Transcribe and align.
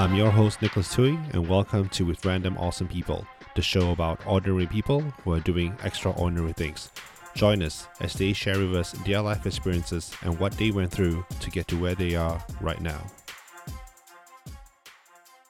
I'm 0.00 0.14
your 0.14 0.30
host, 0.30 0.62
Nicholas 0.62 0.94
Tui, 0.94 1.18
and 1.34 1.46
welcome 1.46 1.90
to 1.90 2.06
With 2.06 2.24
Random 2.24 2.56
Awesome 2.56 2.88
People, 2.88 3.26
the 3.54 3.60
show 3.60 3.90
about 3.90 4.26
ordinary 4.26 4.66
people 4.66 5.02
who 5.02 5.34
are 5.34 5.40
doing 5.40 5.76
extraordinary 5.84 6.54
things. 6.54 6.90
Join 7.34 7.62
us 7.62 7.86
as 8.00 8.14
they 8.14 8.32
share 8.32 8.58
with 8.58 8.74
us 8.74 8.92
their 9.04 9.20
life 9.20 9.44
experiences 9.44 10.10
and 10.22 10.38
what 10.38 10.52
they 10.52 10.70
went 10.70 10.90
through 10.90 11.22
to 11.40 11.50
get 11.50 11.68
to 11.68 11.76
where 11.78 11.94
they 11.94 12.14
are 12.14 12.42
right 12.62 12.80
now. 12.80 12.98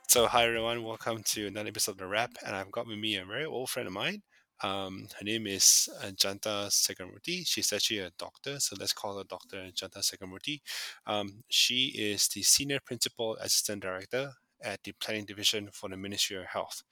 So, 0.09 0.27
hi 0.27 0.47
everyone, 0.47 0.83
welcome 0.83 1.23
to 1.27 1.47
another 1.47 1.69
episode 1.69 1.93
of 1.93 1.99
The 1.99 2.09
Wrap, 2.09 2.33
and 2.45 2.57
I've 2.57 2.73
got 2.73 2.89
with 2.89 2.99
me 2.99 3.15
a 3.19 3.25
very 3.25 3.45
old 3.45 3.71
friend 3.71 3.87
of 3.87 3.95
mine. 3.95 4.21
Um, 4.63 5.07
her 5.19 5.25
name 5.25 5.47
is 5.47 5.89
uh, 6.03 6.09
Janta 6.09 6.69
Segarmurthy. 6.69 7.47
She's 7.47 7.73
actually 7.73 8.01
a 8.01 8.11
doctor, 8.19 8.61
so 8.61 8.77
let's 8.79 8.93
call 8.93 9.17
her 9.17 9.25
Dr. 9.25 9.71
Janta 9.73 10.01
Segarmurthy. 10.01 10.61
Um, 11.07 11.45
she 11.49 11.95
is 11.97 12.29
the 12.29 12.43
Senior 12.43 12.81
Principal 12.85 13.37
Assistant 13.37 13.83
Director 13.83 14.33
at 14.63 14.83
the 14.85 14.93
Planning 14.93 15.25
Division 15.25 15.69
for 15.73 15.89
the 15.89 15.97
Ministry 15.97 16.37
of 16.37 16.45
Health. 16.45 16.83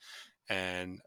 And 0.48 1.00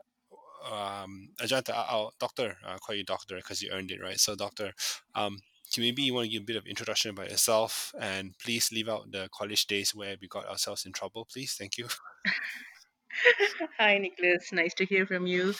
um, 0.70 1.30
Ajantha, 1.42 1.74
I'll, 1.74 2.14
doctor, 2.20 2.58
I'll 2.66 2.80
call 2.80 2.96
you 2.96 3.04
doctor 3.04 3.36
because 3.36 3.62
you 3.62 3.72
earned 3.72 3.92
it, 3.92 4.02
right? 4.02 4.20
So, 4.20 4.36
doctor, 4.36 4.74
um, 5.16 5.40
maybe 5.78 6.04
you 6.04 6.14
want 6.14 6.26
to 6.26 6.32
give 6.32 6.44
a 6.44 6.46
bit 6.46 6.56
of 6.56 6.66
introduction 6.66 7.12
about 7.12 7.30
yourself 7.30 7.94
and 8.00 8.36
please 8.44 8.72
leave 8.72 8.90
out 8.90 9.12
the 9.12 9.30
college 9.34 9.66
days 9.68 9.96
where 9.96 10.16
we 10.22 10.28
got 10.28 10.48
ourselves 10.48 10.86
in 10.86 10.92
trouble, 10.92 11.28
please. 11.32 11.56
Thank 11.58 11.78
you. 11.78 11.88
Hi, 13.78 13.98
Nicholas. 13.98 14.52
Nice 14.52 14.74
to 14.76 14.86
hear 14.86 15.06
from 15.06 15.26
you. 15.26 15.54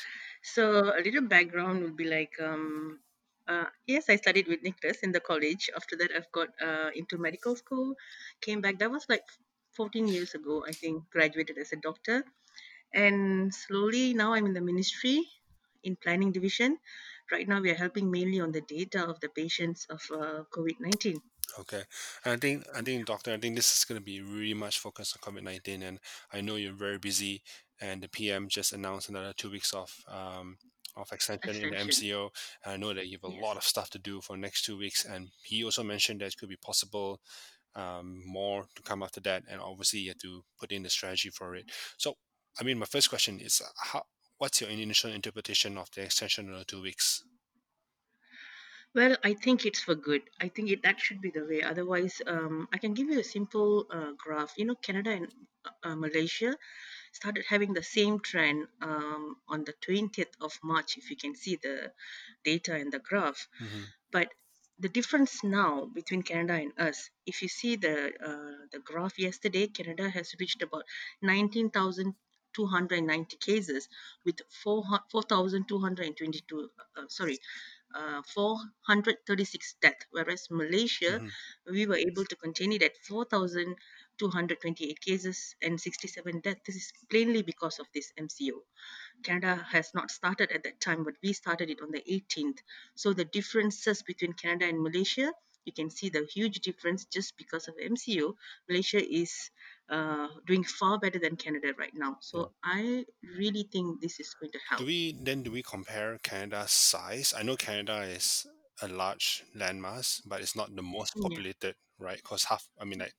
So, 0.44 0.92
a 0.98 1.02
little 1.04 1.28
background 1.28 1.84
would 1.84 1.98
be 1.98 2.06
like, 2.06 2.32
um, 2.42 3.00
uh, 3.48 3.66
yes, 3.86 4.06
I 4.10 4.16
studied 4.16 4.48
with 4.48 4.64
Nicholas 4.64 5.00
in 5.04 5.12
the 5.12 5.20
college. 5.20 5.70
After 5.76 5.96
that, 5.98 6.12
I've 6.16 6.32
got 6.32 6.50
uh, 6.62 6.90
into 6.96 7.18
medical 7.18 7.56
school. 7.56 7.96
Came 8.42 8.62
back. 8.62 8.80
That 8.80 8.92
was 8.92 9.06
like 9.10 9.24
14 9.74 10.08
years 10.08 10.34
ago. 10.36 10.64
I 10.68 10.72
think 10.72 11.10
graduated 11.10 11.58
as 11.58 11.72
a 11.74 11.78
doctor, 11.78 12.26
and 12.94 13.54
slowly 13.54 14.14
now 14.14 14.34
I'm 14.34 14.46
in 14.46 14.54
the 14.54 14.62
ministry 14.62 15.24
in 15.84 15.96
planning 15.96 16.32
division. 16.32 16.78
Right 17.32 17.48
now, 17.48 17.62
we 17.62 17.72
are 17.72 17.76
helping 17.76 18.12
mainly 18.12 18.42
on 18.42 18.52
the 18.52 18.62
data 18.62 19.08
of 19.08 19.20
the 19.22 19.30
patients 19.30 19.88
of 19.90 20.02
uh, 20.12 20.44
COVID 20.52 20.80
19. 20.80 21.22
Okay, 21.60 21.84
and 22.26 22.34
I 22.34 22.38
think 22.38 22.66
I 22.76 22.82
think 22.82 23.06
doctor, 23.06 23.34
I 23.34 23.38
think 23.38 23.56
this 23.56 23.76
is 23.76 23.86
going 23.86 24.00
to 24.00 24.04
be 24.04 24.22
really 24.22 24.54
much 24.54 24.80
focused 24.80 25.16
on 25.18 25.34
COVID 25.34 25.44
nineteen, 25.44 25.84
and 25.84 26.00
I 26.32 26.42
know 26.42 26.56
you're 26.56 26.74
very 26.74 26.98
busy, 26.98 27.44
and 27.80 28.02
the 28.02 28.10
PM 28.10 28.48
just 28.48 28.74
announced 28.74 29.10
another 29.10 29.34
two 29.36 29.52
weeks 29.52 29.74
of 29.74 29.94
um, 30.08 30.58
of 30.96 31.12
extension, 31.12 31.56
in 31.56 31.70
the 31.72 31.76
MCO. 31.76 32.30
And 32.64 32.74
I 32.74 32.78
know 32.78 32.94
that 32.94 33.08
you 33.08 33.18
have 33.22 33.32
a 33.32 33.34
yes. 33.34 33.44
lot 33.44 33.58
of 33.58 33.64
stuff 33.64 33.90
to 33.92 34.00
do 34.00 34.22
for 34.22 34.38
next 34.38 34.64
two 34.64 34.78
weeks, 34.78 35.06
and 35.06 35.30
he 35.44 35.64
also 35.64 35.84
mentioned 35.84 36.22
that 36.22 36.28
it 36.28 36.38
could 36.38 36.50
be 36.50 36.58
possible 36.58 37.20
um, 37.76 38.22
more 38.26 38.66
to 38.76 38.82
come 38.82 39.04
after 39.04 39.20
that, 39.22 39.44
and 39.50 39.62
obviously 39.62 40.00
you 40.02 40.10
have 40.10 40.18
to 40.20 40.44
put 40.60 40.72
in 40.72 40.84
the 40.84 40.90
strategy 40.90 41.30
for 41.30 41.56
it. 41.56 41.72
So, 41.98 42.16
I 42.60 42.64
mean, 42.64 42.78
my 42.78 42.86
first 42.86 43.10
question 43.10 43.40
is, 43.40 43.62
how 43.78 44.04
what's 44.38 44.60
your 44.60 44.70
initial 44.70 45.12
interpretation 45.12 45.78
of 45.78 45.90
the 45.92 46.04
extension 46.04 46.52
of 46.52 46.60
the 46.60 46.66
two 46.66 46.82
weeks? 46.82 47.24
Well, 48.94 49.16
I 49.24 49.34
think 49.36 49.66
it's 49.66 49.80
for 49.80 49.96
good. 49.96 50.24
I 50.42 50.50
think 50.50 50.70
it, 50.70 50.84
that 50.84 51.00
should 51.00 51.22
be 51.22 51.32
the 51.32 51.46
way. 51.46 51.62
Otherwise, 51.62 52.22
um, 52.28 52.68
I 52.74 52.78
can 52.78 52.94
give 52.94 53.08
you 53.08 53.20
a 53.20 53.24
simple 53.24 53.86
uh, 53.90 54.12
graph. 54.18 54.54
You 54.58 54.66
know, 54.66 54.76
Canada 54.76 55.12
and 55.12 55.28
uh, 55.84 55.96
Malaysia 55.96 56.58
started 57.14 57.46
having 57.48 57.74
the 57.74 57.84
same 57.84 58.20
trend 58.20 58.68
um, 58.82 59.38
on 59.48 59.64
the 59.64 59.74
20th 59.88 60.34
of 60.42 60.58
March, 60.64 60.98
if 60.98 61.10
you 61.10 61.16
can 61.16 61.36
see 61.36 61.58
the 61.62 61.92
data 62.44 62.78
in 62.78 62.90
the 62.90 63.00
graph. 63.00 63.48
Mm-hmm. 63.64 63.84
But 64.12 64.30
the 64.82 64.90
difference 64.90 65.44
now 65.44 65.86
between 65.94 66.24
Canada 66.24 66.54
and 66.54 66.74
us, 66.78 67.10
if 67.26 67.42
you 67.42 67.48
see 67.48 67.76
the 67.76 68.12
uh, 68.30 68.66
the 68.72 68.80
graph 68.80 69.20
yesterday, 69.20 69.68
Canada 69.68 70.10
has 70.10 70.34
reached 70.40 70.62
about 70.64 70.84
19,290 71.22 73.38
cases 73.38 73.88
with 74.26 74.42
4, 74.64 74.84
4,222, 75.12 76.70
uh, 76.98 77.04
sorry, 77.08 77.38
uh, 77.94 78.24
436 78.34 79.76
deaths, 79.82 80.06
whereas 80.12 80.48
Malaysia, 80.50 81.20
mm-hmm. 81.20 81.72
we 81.72 81.86
were 81.86 81.98
able 81.98 82.26
to 82.26 82.36
contain 82.36 82.72
it 82.72 82.82
at 82.82 82.98
4,228 84.20 85.02
cases 85.02 85.56
and 85.62 85.80
67 85.80 86.40
deaths. 86.42 86.62
This 86.66 86.76
is 86.76 86.94
plainly 87.10 87.42
because 87.42 87.80
of 87.80 87.88
this 87.94 88.12
MCO. 88.20 88.60
Canada 89.24 89.66
has 89.72 89.92
not 89.94 90.12
started 90.12 90.52
at 90.52 90.64
that 90.64 90.80
time, 90.80 91.04
but 91.04 91.16
we 91.24 91.34
started 91.34 91.70
it 91.70 91.82
on 91.82 91.92
the 91.92 92.02
18th. 92.02 92.60
So 92.96 93.14
the 93.14 93.26
differences 93.26 94.04
between 94.04 94.34
Canada 94.34 94.68
and 94.68 94.82
Malaysia, 94.82 95.32
you 95.66 95.74
can 95.74 95.90
see 95.90 96.10
the 96.10 96.28
huge 96.34 96.60
difference 96.60 97.06
just 97.06 97.38
because 97.38 97.68
of 97.68 97.76
MCO. 97.78 98.34
Malaysia 98.68 99.02
is 99.02 99.52
uh, 99.90 100.28
doing 100.48 100.64
far 100.64 100.98
better 100.98 101.20
than 101.20 101.36
Canada 101.36 101.74
right 101.78 101.94
now. 101.94 102.18
So 102.22 102.52
I 102.64 103.06
really 103.38 103.68
think 103.72 104.02
this 104.02 104.20
is 104.20 104.34
going 104.40 104.52
to 104.52 104.60
help. 104.70 104.80
Do 104.80 104.88
we 104.88 105.16
then 105.22 105.44
do 105.44 105.52
we 105.52 105.62
compare 105.62 106.18
Canada's 106.24 106.72
size? 106.72 107.34
I 107.38 107.44
know 107.44 107.56
Canada 107.56 108.02
is 108.02 108.48
a 108.82 108.88
large 108.88 109.44
landmass, 109.56 110.22
but 110.26 110.42
it's 110.42 110.56
not 110.56 110.76
the 110.76 110.82
most 110.82 111.16
populated, 111.16 111.76
yeah. 112.00 112.06
right? 112.06 112.18
Because 112.18 112.46
half, 112.46 112.68
I 112.80 112.86
mean, 112.86 113.00
like 113.00 113.14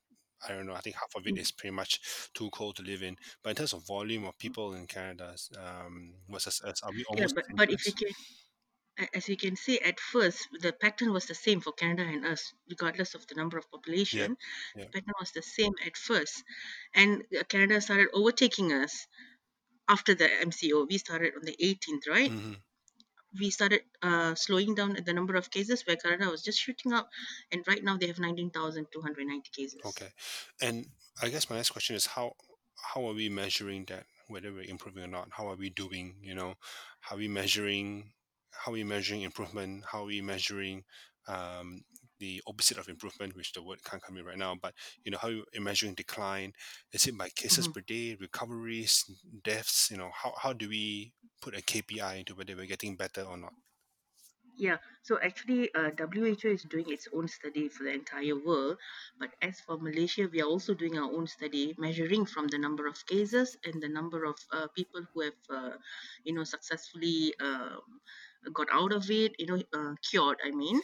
I 0.49 0.53
don't 0.53 0.67
know. 0.67 0.75
I 0.75 0.81
think 0.81 0.97
half 0.97 1.15
of 1.17 1.27
it 1.27 1.35
mm. 1.35 1.57
pretty 1.57 1.75
much 1.75 2.01
too 2.35 2.51
cold 2.51 2.77
to 2.77 2.83
live 2.83 3.03
in. 3.03 3.17
But 3.43 3.51
in 3.51 3.57
terms 3.57 3.73
of 3.73 3.87
volume 3.87 4.25
of 4.25 4.39
people 4.39 4.75
in 4.75 4.87
Canada, 4.87 5.35
um, 5.57 6.15
versus 6.29 6.61
us, 6.65 6.83
are 6.83 6.91
we 6.91 7.05
almost? 7.05 7.35
Yeah, 7.37 7.43
but, 7.49 7.57
but 7.57 7.71
if 7.71 7.87
you 7.87 7.93
can, 7.93 8.09
as 9.15 9.29
you 9.29 9.37
can 9.37 9.57
see, 9.57 9.79
at 9.81 9.99
first 10.01 10.49
the 10.61 10.73
pattern 10.73 11.13
was 11.13 11.27
the 11.27 11.35
same 11.35 11.61
for 11.61 11.73
Canada 11.73 12.03
and 12.03 12.27
us, 12.27 12.53
regardless 12.69 13.15
of 13.15 13.27
the 13.27 13.35
number 13.35 13.59
of 13.59 13.71
population. 13.71 14.37
Yeah, 14.75 14.83
yeah. 14.83 14.85
The 14.85 14.91
pattern 14.91 15.15
was 15.21 15.33
the 15.33 15.43
same 15.43 15.73
at 15.87 15.97
first, 15.97 16.43
and 16.95 17.23
uh, 17.39 17.43
Canada 17.49 17.81
started 17.81 18.09
overtaking 18.13 18.73
us 18.73 19.07
after 19.89 20.15
the 20.15 20.29
MCO. 20.29 20.87
We 20.89 20.99
started 20.99 21.35
on 21.37 21.45
the 21.45 21.57
18th, 21.63 22.09
right? 22.09 22.31
Mm-hmm. 22.31 22.53
We 23.39 23.51
started 23.51 23.83
uh, 24.03 24.35
slowing 24.35 24.75
down 24.75 24.97
the 25.05 25.13
number 25.13 25.37
of 25.37 25.51
cases 25.51 25.87
where 25.87 25.97
Canada 25.97 26.31
was 26.31 26.43
just 26.43 26.59
shooting 26.59 26.93
up, 26.93 27.09
and 27.51 27.65
right 27.67 27.83
now 27.83 27.97
they 27.97 28.07
have 28.07 28.19
19,290 28.19 29.51
cases. 29.51 29.81
Okay, 29.85 30.09
and 30.61 30.87
I 31.23 31.29
guess 31.29 31.49
my 31.49 31.57
next 31.57 31.71
question 31.71 31.97
is 31.97 32.07
how 32.07 32.37
how 32.95 33.07
are 33.09 33.15
we 33.15 33.29
measuring 33.29 33.85
that? 33.87 34.07
Whether 34.29 34.53
we're 34.53 34.63
improving 34.63 35.05
or 35.05 35.09
not, 35.09 35.29
how 35.31 35.49
are 35.49 35.57
we 35.57 35.71
doing? 35.71 36.17
You 36.23 36.35
know, 36.35 36.55
how 37.01 37.17
are 37.17 37.19
we 37.19 37.29
measuring 37.29 38.13
how 38.53 38.73
are 38.73 38.75
we 38.75 38.85
measuring 38.85 39.23
improvement? 39.23 39.85
How 39.91 40.03
are 40.03 40.07
we 40.07 40.21
measuring 40.21 40.85
um, 41.27 41.83
the 42.23 42.41
opposite 42.47 42.79
of 42.79 42.89
improvement, 42.89 43.35
which 43.37 43.53
the 43.53 43.63
word 43.63 43.83
can't 43.85 44.01
come 44.01 44.17
in 44.17 44.25
right 44.25 44.39
now, 44.39 44.55
but 44.55 44.75
you 45.05 45.11
know, 45.11 45.19
how 45.19 45.29
you 45.29 45.45
measuring 45.59 45.95
decline? 45.95 46.53
Is 46.93 47.07
it 47.09 47.19
by 47.19 47.29
cases 47.31 47.65
mm-hmm. 47.65 47.73
per 47.73 47.81
day, 47.81 48.17
recoveries, 48.21 49.05
deaths? 49.43 49.91
You 49.91 49.99
know, 49.99 50.11
how, 50.15 50.33
how 50.41 50.53
do 50.53 50.69
we 50.69 51.13
put 51.43 51.59
a 51.59 51.63
KPI 51.63 52.21
into 52.21 52.37
whether 52.37 52.55
we're 52.55 52.67
getting 52.75 52.95
better 52.97 53.23
or 53.23 53.37
not? 53.37 53.53
Yeah, 54.57 54.77
so 55.03 55.19
actually, 55.21 55.75
uh, 55.75 55.91
WHO 55.99 56.49
is 56.49 56.63
doing 56.63 56.85
its 56.89 57.09
own 57.13 57.27
study 57.27 57.69
for 57.69 57.85
the 57.85 57.93
entire 57.93 58.37
world. 58.37 58.77
But 59.19 59.31
as 59.41 59.59
for 59.67 59.79
Malaysia, 59.79 60.29
we 60.31 60.43
are 60.43 60.47
also 60.47 60.75
doing 60.75 60.99
our 60.99 61.11
own 61.11 61.27
study, 61.27 61.75
measuring 61.79 62.27
from 62.27 62.47
the 62.49 62.59
number 62.59 62.87
of 62.87 63.05
cases 63.07 63.57
and 63.65 63.83
the 63.83 63.89
number 63.89 64.25
of 64.25 64.37
uh, 64.53 64.69
people 64.77 65.03
who 65.13 65.23
have, 65.23 65.43
uh, 65.51 65.77
you 66.25 66.35
know, 66.35 66.45
successfully 66.45 67.35
um, 67.41 67.81
got 68.53 68.69
out 68.71 68.93
of 68.93 69.11
it, 69.11 69.33
you 69.39 69.47
know, 69.47 69.63
uh, 69.75 69.95
cured, 70.09 70.39
I 70.45 70.51
mean. 70.51 70.81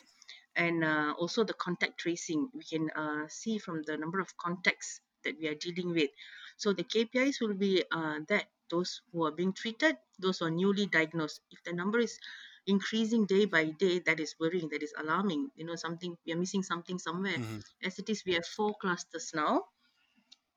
And 0.59 0.83
uh, 0.83 1.15
also 1.17 1.45
the 1.45 1.55
contact 1.55 1.99
tracing, 1.99 2.51
we 2.53 2.65
can 2.65 2.91
uh, 2.91 3.27
see 3.29 3.59
from 3.59 3.83
the 3.87 3.97
number 3.97 4.19
of 4.19 4.37
contacts 4.37 5.01
that 5.25 5.39
we 5.41 5.47
are 5.47 5.55
dealing 5.55 5.95
with. 5.95 6.11
So 6.57 6.73
the 6.73 6.83
KPIs 6.83 7.41
will 7.41 7.55
be 7.55 7.85
uh, 7.93 8.27
that 8.29 8.47
those 8.69 9.01
who 9.13 9.25
are 9.25 9.31
being 9.31 9.53
treated, 9.53 9.97
those 10.19 10.39
who 10.39 10.47
are 10.47 10.51
newly 10.51 10.87
diagnosed. 10.87 11.41
If 11.53 11.63
the 11.63 11.73
number 11.73 12.01
is 12.01 12.19
increasing 12.67 13.25
day 13.27 13.45
by 13.47 13.67
day, 13.67 14.01
that 14.01 14.19
is 14.19 14.35
worrying, 14.41 14.69
that 14.71 14.83
is 14.83 14.93
alarming. 14.99 15.51
You 15.55 15.65
know, 15.65 15.77
something 15.77 16.19
we 16.27 16.33
are 16.33 16.37
missing 16.37 16.65
something 16.65 16.99
somewhere. 16.99 17.39
Mm-hmm. 17.39 17.59
As 17.87 17.99
it 18.01 18.11
is, 18.11 18.25
we 18.27 18.35
have 18.35 18.45
four 18.45 18.75
clusters 18.75 19.31
now. 19.35 19.65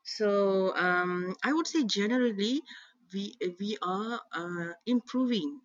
So 0.04 0.76
um, 0.76 1.36
I 1.44 1.54
would 1.54 1.68
say 1.68 1.84
generally 1.84 2.62
we 3.14 3.36
we 3.60 3.78
are 3.82 4.20
uh, 4.34 4.74
improving 4.86 5.62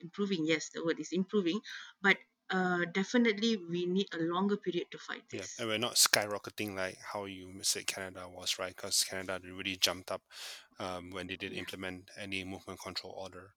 improving 0.00 0.46
yes 0.46 0.70
the 0.70 0.84
word 0.84 0.98
is 0.98 1.12
improving 1.12 1.60
but 2.02 2.16
uh, 2.50 2.84
definitely 2.92 3.56
we 3.56 3.86
need 3.86 4.06
a 4.14 4.22
longer 4.22 4.56
period 4.56 4.90
to 4.90 4.98
fight 4.98 5.22
this. 5.30 5.56
Yeah, 5.58 5.62
and 5.62 5.70
we're 5.70 5.78
not 5.78 5.94
skyrocketing 5.94 6.76
like 6.76 6.98
how 7.12 7.24
you 7.26 7.52
said 7.62 7.86
Canada 7.86 8.26
was, 8.28 8.58
right? 8.58 8.74
Because 8.74 9.04
Canada 9.04 9.40
really 9.44 9.76
jumped 9.76 10.10
up 10.10 10.22
um, 10.78 11.10
when 11.10 11.26
they 11.26 11.36
did 11.36 11.52
yeah. 11.52 11.60
implement 11.60 12.10
any 12.18 12.44
movement 12.44 12.80
control 12.80 13.14
order. 13.16 13.52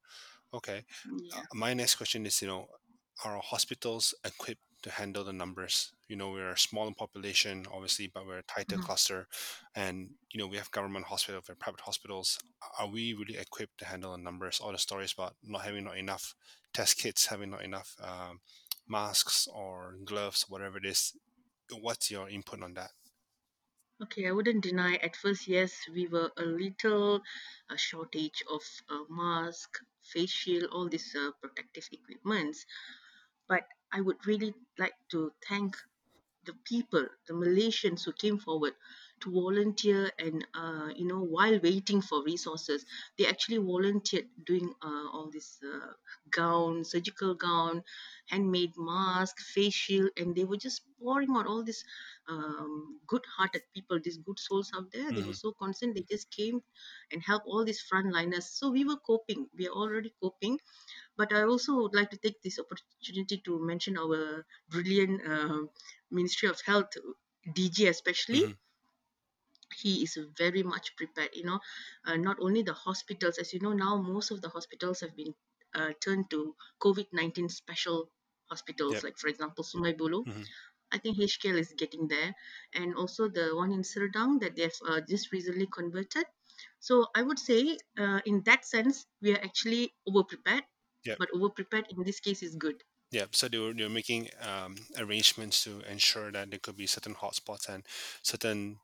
Okay. 0.53 0.85
Yeah. 1.23 1.39
Uh, 1.39 1.43
my 1.55 1.73
next 1.73 1.95
question 1.95 2.25
is, 2.25 2.41
you 2.41 2.47
know, 2.47 2.67
are 3.25 3.39
hospitals 3.39 4.13
equipped 4.23 4.61
to 4.83 4.91
handle 4.91 5.23
the 5.23 5.33
numbers. 5.33 5.93
You 6.07 6.15
know, 6.15 6.29
we're 6.31 6.51
a 6.51 6.57
small 6.57 6.91
population, 6.91 7.65
obviously, 7.73 8.11
but 8.13 8.27
we're 8.27 8.39
a 8.39 8.43
tighter 8.43 8.75
mm-hmm. 8.75 8.85
cluster, 8.85 9.27
and 9.75 10.09
you 10.31 10.39
know, 10.39 10.47
we 10.47 10.57
have 10.57 10.69
government 10.71 11.05
hospitals, 11.05 11.45
we 11.47 11.53
have 11.53 11.59
private 11.59 11.81
hospitals. 11.81 12.37
Are 12.79 12.87
we 12.87 13.13
really 13.13 13.37
equipped 13.37 13.79
to 13.79 13.85
handle 13.85 14.11
the 14.11 14.17
numbers? 14.17 14.59
All 14.59 14.71
the 14.71 14.77
stories 14.77 15.13
about 15.13 15.35
not 15.43 15.61
having 15.61 15.85
not 15.85 15.97
enough 15.97 16.35
test 16.73 16.97
kits, 16.97 17.27
having 17.27 17.51
not 17.51 17.63
enough 17.63 17.95
um, 18.01 18.41
masks 18.99 19.47
or 19.47 19.97
gloves, 20.05 20.45
whatever 20.49 20.77
it 20.77 20.85
is. 20.85 21.13
What's 21.71 22.11
your 22.11 22.29
input 22.29 22.61
on 22.63 22.73
that? 22.75 22.91
Okay, 24.03 24.27
I 24.27 24.31
wouldn't 24.31 24.61
deny 24.63 24.97
at 24.97 25.15
first, 25.15 25.47
yes, 25.47 25.87
we 25.91 26.05
were 26.07 26.31
a 26.37 26.45
little 26.45 27.23
a 27.69 27.75
shortage 27.75 28.43
of 28.47 28.61
uh, 28.87 29.05
mask, 29.09 29.79
face 30.03 30.29
shield, 30.29 30.65
all 30.71 30.87
these 30.87 31.15
uh, 31.15 31.31
protective 31.41 31.89
equipments. 31.91 32.67
But 33.47 33.67
I 33.91 34.01
would 34.01 34.27
really 34.27 34.53
like 34.77 34.95
to 35.11 35.33
thank 35.47 35.77
the 36.45 36.53
people, 36.65 37.07
the 37.27 37.33
Malaysians 37.33 38.05
who 38.05 38.13
came 38.13 38.39
forward 38.39 38.75
to 39.23 39.31
volunteer 39.31 40.11
and 40.19 40.45
uh, 40.53 40.89
you 40.95 41.05
know 41.07 41.21
while 41.21 41.59
waiting 41.63 42.01
for 42.01 42.23
resources, 42.23 42.85
they 43.17 43.25
actually 43.27 43.57
volunteered 43.57 44.27
doing 44.45 44.73
uh, 44.83 45.07
all 45.13 45.29
this 45.31 45.59
uh, 45.63 45.93
gown, 46.31 46.83
surgical 46.83 47.35
gown, 47.35 47.83
handmade 48.27 48.73
mask, 48.77 49.39
face 49.39 49.73
shield, 49.73 50.09
and 50.17 50.35
they 50.35 50.43
were 50.45 50.57
just 50.57 50.81
pouring 50.99 51.29
out 51.35 51.47
all 51.47 51.63
these 51.63 51.83
um, 52.29 52.99
good-hearted 53.07 53.61
people, 53.73 53.99
these 54.03 54.17
good 54.17 54.39
souls 54.39 54.71
out 54.75 54.91
there. 54.91 55.13
They 55.13 55.23
were 55.23 55.33
hmm 55.33 55.33
so 55.33 55.53
concerned. 55.53 55.95
They 55.95 56.05
just 56.09 56.31
came 56.31 56.61
and 57.11 57.21
helped 57.23 57.47
all 57.47 57.65
these 57.65 57.83
frontliners. 57.91 58.43
So 58.43 58.69
we 58.71 58.85
were 58.85 58.97
coping. 58.97 59.47
We 59.57 59.67
are 59.67 59.71
already 59.73 60.13
coping 60.21 60.59
but 61.17 61.33
I 61.33 61.43
also 61.43 61.75
would 61.81 61.95
like 61.95 62.11
to 62.11 62.17
take 62.17 62.41
this 62.41 62.59
opportunity 62.59 63.41
to 63.45 63.59
mention 63.65 63.97
our 63.97 64.45
brilliant 64.69 65.25
uh, 65.27 65.63
Ministry 66.11 66.49
of 66.49 66.61
Health 66.65 66.91
DG, 67.53 67.87
especially. 67.87 68.43
hmm 68.43 68.53
He 69.73 70.03
is 70.03 70.17
very 70.37 70.63
much 70.63 70.95
prepared. 70.95 71.31
You 71.35 71.43
know, 71.45 71.59
uh, 72.05 72.17
not 72.17 72.37
only 72.39 72.61
the 72.63 72.73
hospitals, 72.73 73.37
as 73.37 73.53
you 73.53 73.59
know, 73.59 73.73
now 73.73 73.97
most 73.97 74.31
of 74.31 74.41
the 74.41 74.49
hospitals 74.49 74.99
have 75.01 75.15
been 75.15 75.35
uh, 75.73 75.93
turned 75.99 76.29
to 76.31 76.55
COVID 76.81 77.07
19 77.13 77.49
special 77.49 78.11
hospitals, 78.49 78.95
Yep. 78.95 79.03
like, 79.03 79.17
for 79.17 79.27
example, 79.27 79.63
Sungai 79.63 79.97
Buloh. 79.97 80.25
hmm 80.25 80.43
I 80.91 80.97
think 80.99 81.19
HKL 81.19 81.57
is 81.57 81.73
getting 81.77 82.07
there. 82.07 82.35
And 82.73 82.95
also 82.95 83.27
the 83.27 83.55
one 83.55 83.71
in 83.73 83.81
Serdang 83.81 84.39
that 84.41 84.55
they've 84.55 84.79
uh, 84.87 85.01
just 85.01 85.31
recently 85.33 85.67
converted. 85.67 86.25
So 86.79 87.07
I 87.15 87.23
would 87.23 87.39
say, 87.39 87.79
uh, 87.97 88.21
in 88.25 88.43
that 88.43 88.65
sense, 88.65 89.05
we 89.21 89.33
are 89.35 89.41
actually 89.43 89.93
over 90.07 90.23
prepared, 90.23 90.63
Yep. 91.05 91.19
but 91.19 91.29
over 91.33 91.49
prepared 91.49 91.87
in 91.89 92.03
this 92.03 92.19
case 92.21 92.43
is 92.43 92.55
good. 92.55 92.83
Yeah, 93.11 93.27
So 93.31 93.47
they 93.47 93.59
were 93.59 93.73
they 93.73 93.83
were 93.83 93.89
making 93.89 94.29
um, 94.41 94.75
arrangements 94.97 95.63
to 95.65 95.81
ensure 95.81 96.31
that 96.31 96.49
there 96.49 96.59
could 96.59 96.75
be 96.75 96.87
certain 96.87 97.13
hotspots 97.15 97.69
and 97.69 97.85
certain 98.23 98.79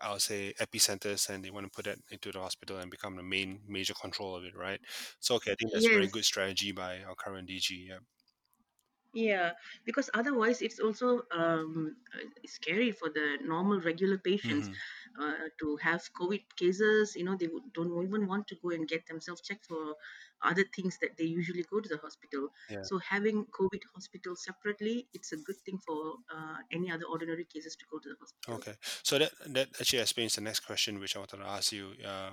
I'll 0.00 0.20
say 0.20 0.54
epicenters, 0.60 1.28
and 1.28 1.44
they 1.44 1.50
want 1.50 1.66
to 1.66 1.70
put 1.70 1.84
that 1.86 1.98
into 2.10 2.32
the 2.32 2.40
hospital 2.40 2.78
and 2.78 2.90
become 2.90 3.16
the 3.16 3.22
main 3.22 3.62
major 3.66 3.94
control 3.94 4.36
of 4.36 4.44
it, 4.44 4.56
right? 4.56 4.80
So 5.20 5.36
okay, 5.36 5.52
I 5.52 5.54
think 5.58 5.72
that's 5.72 5.88
a 5.90 5.94
very 5.94 6.08
good 6.08 6.24
strategy 6.24 6.72
by 6.72 7.02
our 7.02 7.14
current 7.14 7.48
DG. 7.48 7.86
Yeah. 7.88 7.98
yeah, 9.14 9.52
because 9.86 10.10
otherwise 10.12 10.60
it's 10.60 10.78
also 10.80 11.22
um, 11.32 11.96
uh, 12.14 12.28
scary 12.46 12.92
for 12.92 13.08
the 13.08 13.38
normal 13.42 13.80
regular 13.80 14.18
patients 14.18 14.68
hmm 14.68 14.80
uh, 15.18 15.48
to 15.60 15.76
have 15.78 16.02
COVID 16.12 16.44
cases. 16.56 17.16
You 17.16 17.24
know, 17.24 17.34
they 17.36 17.48
don't 17.72 18.02
even 18.04 18.26
want 18.26 18.46
to 18.48 18.56
go 18.62 18.70
and 18.70 18.86
get 18.86 19.06
themselves 19.06 19.40
checked 19.40 19.64
for 19.66 19.96
other 20.42 20.64
things 20.74 20.98
that 21.02 21.16
they 21.16 21.24
usually 21.24 21.62
go 21.64 21.80
to 21.80 21.88
the 21.88 21.98
hospital. 21.98 22.48
Yeah. 22.68 22.88
So 22.88 22.98
having 22.98 23.46
COVID 23.46 23.82
hospital 23.94 24.36
separately, 24.36 25.08
it's 25.12 25.32
a 25.32 25.36
good 25.38 25.56
thing 25.64 25.78
for 25.78 26.16
uh, 26.32 26.58
any 26.70 26.90
other 26.90 27.04
ordinary 27.06 27.44
cases 27.44 27.76
to 27.76 27.84
go 27.90 27.98
to 27.98 28.08
the 28.10 28.16
hospital. 28.18 28.38
Okay. 28.48 28.74
So 29.02 29.18
that 29.18 29.32
that 29.46 29.68
actually 29.80 30.00
explains 30.00 30.34
the 30.34 30.40
next 30.40 30.60
question, 30.60 30.98
which 31.00 31.16
I 31.16 31.18
wanted 31.18 31.38
to 31.38 31.44
ask 31.44 31.70
you. 31.72 31.92
Uh, 32.04 32.32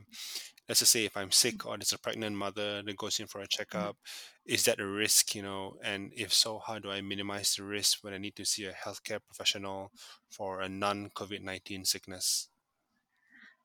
let's 0.70 0.80
just 0.80 0.92
say 0.92 1.06
if 1.06 1.18
I'm 1.18 1.32
sick 1.32 1.66
or 1.66 1.78
there's 1.78 1.94
a 1.94 2.00
pregnant 2.00 2.36
mother 2.38 2.82
that 2.84 2.98
goes 2.98 3.20
in 3.20 3.28
for 3.28 3.42
a 3.42 3.48
Mhm. 3.72 3.88
checkup, 3.88 3.98
is 4.46 4.64
that 4.66 4.80
a 4.80 4.88
risk, 4.88 5.36
you 5.36 5.42
know? 5.42 5.78
And 5.84 6.14
if 6.16 6.32
so, 6.34 6.60
how 6.60 6.80
do 6.80 6.90
I 6.92 7.02
minimize 7.02 7.56
the 7.56 7.64
risk 7.64 8.04
when 8.04 8.14
I 8.14 8.18
need 8.20 8.36
to 8.38 8.46
see 8.46 8.66
a 8.66 8.74
healthcare 8.74 9.20
professional 9.26 9.92
for 10.30 10.62
a 10.62 10.70
non-COVID 10.70 11.42
nineteen 11.42 11.84
sickness? 11.86 12.50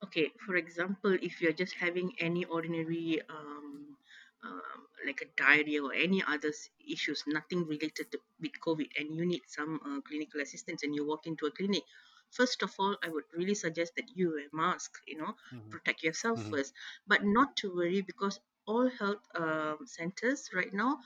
Okay, 0.02 0.32
for 0.46 0.56
example, 0.56 1.12
if 1.20 1.40
you're 1.40 1.52
just 1.52 1.74
having 1.74 2.12
any 2.18 2.44
ordinary, 2.46 3.20
um, 3.28 3.96
um, 4.42 4.86
like 5.06 5.20
a 5.22 5.26
diarrhea 5.36 5.82
or 5.82 5.92
any 5.94 6.22
other 6.22 6.52
issues, 6.88 7.24
nothing 7.26 7.66
related 7.66 8.10
to, 8.12 8.18
with 8.40 8.52
COVID, 8.64 8.88
and 8.98 9.16
you 9.16 9.26
need 9.26 9.42
some 9.46 9.80
uh, 9.84 10.00
clinical 10.08 10.40
assistance, 10.40 10.82
and 10.82 10.94
you 10.94 11.06
walk 11.06 11.26
into 11.26 11.46
a 11.46 11.50
clinic, 11.50 11.82
first 12.30 12.62
of 12.62 12.74
all, 12.78 12.96
I 13.02 13.08
would 13.08 13.24
really 13.32 13.54
suggest 13.54 13.94
that 13.96 14.16
you 14.16 14.30
wear 14.34 14.48
mask. 14.52 14.92
You 15.06 15.18
know, 15.18 15.34
hmm 15.50 15.70
protect 15.70 16.02
yourself 16.02 16.42
hmm 16.44 16.52
first, 16.52 16.72
but 17.06 17.24
not 17.24 17.56
to 17.58 17.74
worry 17.74 18.00
because 18.02 18.40
all 18.66 18.88
health 18.90 19.22
um, 19.34 19.86
centers 19.86 20.50
right 20.54 20.72
now 20.72 20.98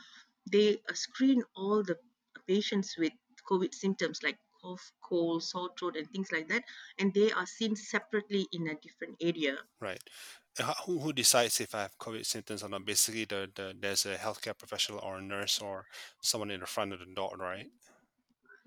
they 0.51 0.81
uh, 0.89 0.95
screen 0.95 1.43
all 1.55 1.83
the 1.83 1.99
patients 2.47 2.97
with 2.97 3.13
COVID 3.51 3.75
symptoms 3.75 4.23
like 4.23 4.39
cough, 4.63 4.93
cold, 5.03 5.43
sore 5.43 5.71
throat, 5.79 5.97
and 5.97 6.11
things 6.11 6.33
like 6.33 6.49
that, 6.49 6.65
and 6.99 7.13
they 7.13 7.31
are 7.33 7.47
seen 7.47 7.77
separately 7.77 8.47
in 8.53 8.67
a 8.69 8.75
different 8.75 9.17
area. 9.21 9.59
Right. 9.81 10.03
Ho- 10.59 10.75
Who, 10.87 10.99
who 11.01 11.13
decides 11.13 11.61
if 11.61 11.75
I 11.77 11.83
have 11.83 11.97
COVID 11.99 12.27
symptoms 12.27 12.63
or 12.65 12.69
not? 12.69 12.85
Basically, 12.85 13.25
the, 13.25 13.51
the 13.55 13.77
there's 13.79 14.05
a 14.07 14.17
healthcare 14.17 14.57
professional 14.59 14.99
or 15.01 15.19
a 15.19 15.23
nurse 15.23 15.61
or 15.61 15.87
someone 16.21 16.51
in 16.51 16.61
the 16.61 16.67
front 16.67 16.93
of 16.93 16.99
the 17.01 17.07
door, 17.07 17.37
right? 17.37 17.71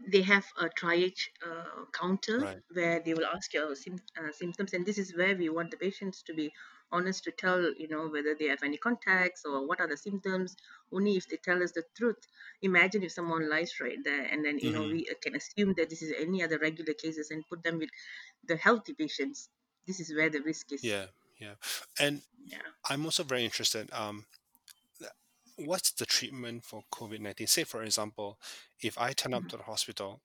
They 0.08 0.24
have 0.24 0.48
a 0.58 0.70
triage 0.70 1.30
uh, 1.46 1.86
counter 1.94 2.48
Right. 2.48 2.64
where 2.74 3.00
they 3.00 3.14
will 3.14 3.28
ask 3.28 3.54
your 3.54 3.76
sym- 3.76 4.00
uh, 4.20 4.32
symptoms, 4.32 4.74
and 4.74 4.84
this 4.88 4.98
is 4.98 5.16
where 5.16 5.36
we 5.36 5.50
want 5.50 5.70
the 5.70 5.78
patients 5.78 6.24
to 6.24 6.34
be 6.34 6.52
honest 6.92 7.24
to 7.26 7.32
tell, 7.32 7.72
you 7.76 7.88
know, 7.88 8.08
whether 8.10 8.34
they 8.34 8.46
have 8.48 8.64
any 8.64 8.78
contacts 8.80 9.46
or 9.46 9.68
what 9.68 9.80
are 9.80 9.88
the 9.88 9.96
symptoms. 9.98 10.56
Only 10.92 11.16
if 11.16 11.28
they 11.28 11.38
tell 11.38 11.62
us 11.62 11.74
the 11.74 11.84
truth. 11.96 12.18
Imagine 12.64 13.04
if 13.04 13.12
someone 13.12 13.48
lies 13.50 13.80
right 13.80 14.04
there, 14.04 14.24
and 14.24 14.44
then 14.44 14.58
you 14.58 14.72
know 14.72 14.82
hmm 14.82 14.92
we 14.92 15.08
uh, 15.12 15.14
can 15.22 15.36
assume 15.36 15.76
that 15.76 15.92
this 15.92 16.02
is 16.02 16.12
any 16.18 16.42
other 16.42 16.58
regular 16.58 16.96
cases 16.96 17.30
and 17.30 17.48
put 17.48 17.62
them 17.62 17.78
with 17.78 17.92
the 18.44 18.58
healthy 18.58 18.96
patients. 18.96 19.50
This 19.86 20.00
is 20.00 20.16
where 20.16 20.32
the 20.32 20.42
risk 20.42 20.72
is. 20.72 20.82
Yeah. 20.82 21.08
Yeah. 21.40 21.56
And 22.00 22.22
Yeah. 22.46 22.62
I'm 22.90 23.06
also 23.06 23.24
very 23.24 23.46
interested. 23.46 23.92
Um, 23.94 24.26
what's 25.58 25.92
the 25.92 26.06
treatment 26.06 26.66
for 26.66 26.84
COVID 26.94 27.20
19? 27.20 27.48
Say, 27.48 27.64
for 27.64 27.84
example, 27.84 28.40
if 28.82 28.98
I 28.98 29.14
turn 29.14 29.34
up 29.34 29.46
hmm 29.46 29.50
to 29.50 29.58
the 29.58 29.64
hospital 29.64 30.22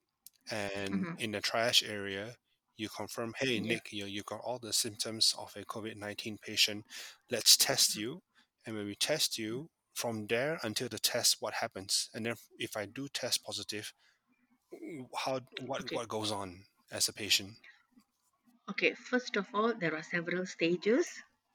and 0.50 1.06
hmm 1.06 1.14
in 1.18 1.32
the 1.32 1.40
triage 1.42 1.88
area, 1.88 2.36
you 2.76 2.88
confirm, 2.88 3.34
hey, 3.38 3.60
Yeah. 3.60 3.60
Nick, 3.60 3.92
you, 3.92 4.06
you 4.06 4.22
got 4.24 4.40
all 4.40 4.58
the 4.58 4.72
symptoms 4.72 5.34
of 5.38 5.54
a 5.56 5.64
COVID 5.64 5.96
19 5.96 6.38
patient. 6.38 6.86
Let's 7.30 7.56
test 7.56 7.96
Mhm. 7.96 7.96
you. 7.96 8.22
And 8.66 8.76
when 8.76 8.86
we 8.86 8.94
test 8.96 9.38
you, 9.38 9.70
from 9.94 10.26
there 10.28 10.58
until 10.62 10.88
the 10.88 10.98
test, 10.98 11.36
what 11.40 11.54
happens? 11.54 12.08
And 12.14 12.24
then 12.26 12.36
if 12.58 12.76
I 12.76 12.86
do 12.86 13.08
test 13.08 13.44
positive, 13.44 13.92
w- 14.72 15.08
how 15.16 15.40
what 15.58 15.82
Okay. 15.82 15.96
what 15.96 16.08
goes 16.08 16.30
on 16.32 16.64
as 16.92 17.08
a 17.08 17.12
patient? 17.14 17.56
Okay. 18.72 18.94
First 18.94 19.36
of 19.36 19.46
all, 19.54 19.72
there 19.74 19.94
are 19.96 20.02
several 20.02 20.44
stages. 20.46 21.06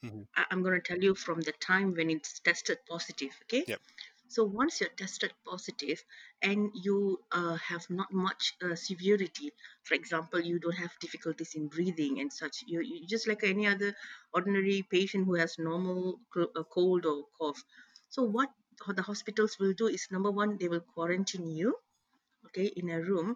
hmm 0.03 0.23
I- 0.35 0.47
I'm 0.51 0.63
going 0.63 0.79
to 0.81 0.87
tell 0.89 1.03
you 1.07 1.15
from 1.15 1.41
the 1.41 1.53
time 1.53 1.93
when 1.95 2.09
it's 2.15 2.39
tested 2.39 2.79
positive. 2.89 3.33
Okay. 3.43 3.65
Yep. 3.67 3.81
So 4.35 4.43
once 4.45 4.79
you're 4.81 4.97
tested 5.03 5.33
positive 5.45 6.03
and 6.41 6.71
you 6.87 6.97
uh, 7.31 7.55
have 7.71 7.89
not 7.89 8.11
much 8.13 8.53
uh, 8.63 8.75
severity, 8.75 9.51
for 9.83 9.95
example, 9.95 10.39
you 10.41 10.59
don't 10.59 10.81
have 10.85 10.99
difficulties 11.01 11.55
in 11.55 11.67
breathing 11.67 12.19
and 12.21 12.31
such, 12.33 12.63
you, 12.67 12.81
you 12.81 13.07
just 13.07 13.27
like 13.27 13.43
any 13.43 13.67
other 13.67 13.95
ordinary 14.33 14.83
patient 14.91 15.25
who 15.27 15.35
has 15.35 15.57
normal 15.59 16.19
uh, 16.37 16.63
cold 16.75 17.05
or 17.05 17.25
cough. 17.39 17.63
So 18.09 18.23
what 18.23 18.51
the 18.97 19.03
hospitals 19.03 19.57
will 19.59 19.73
do 19.73 19.87
is 19.87 20.07
number 20.11 20.31
one, 20.31 20.57
they 20.57 20.69
will 20.69 20.85
quarantine 20.95 21.49
you 21.49 21.75
okay 22.47 22.67
in 22.81 22.89
a 22.89 23.01
room 23.01 23.35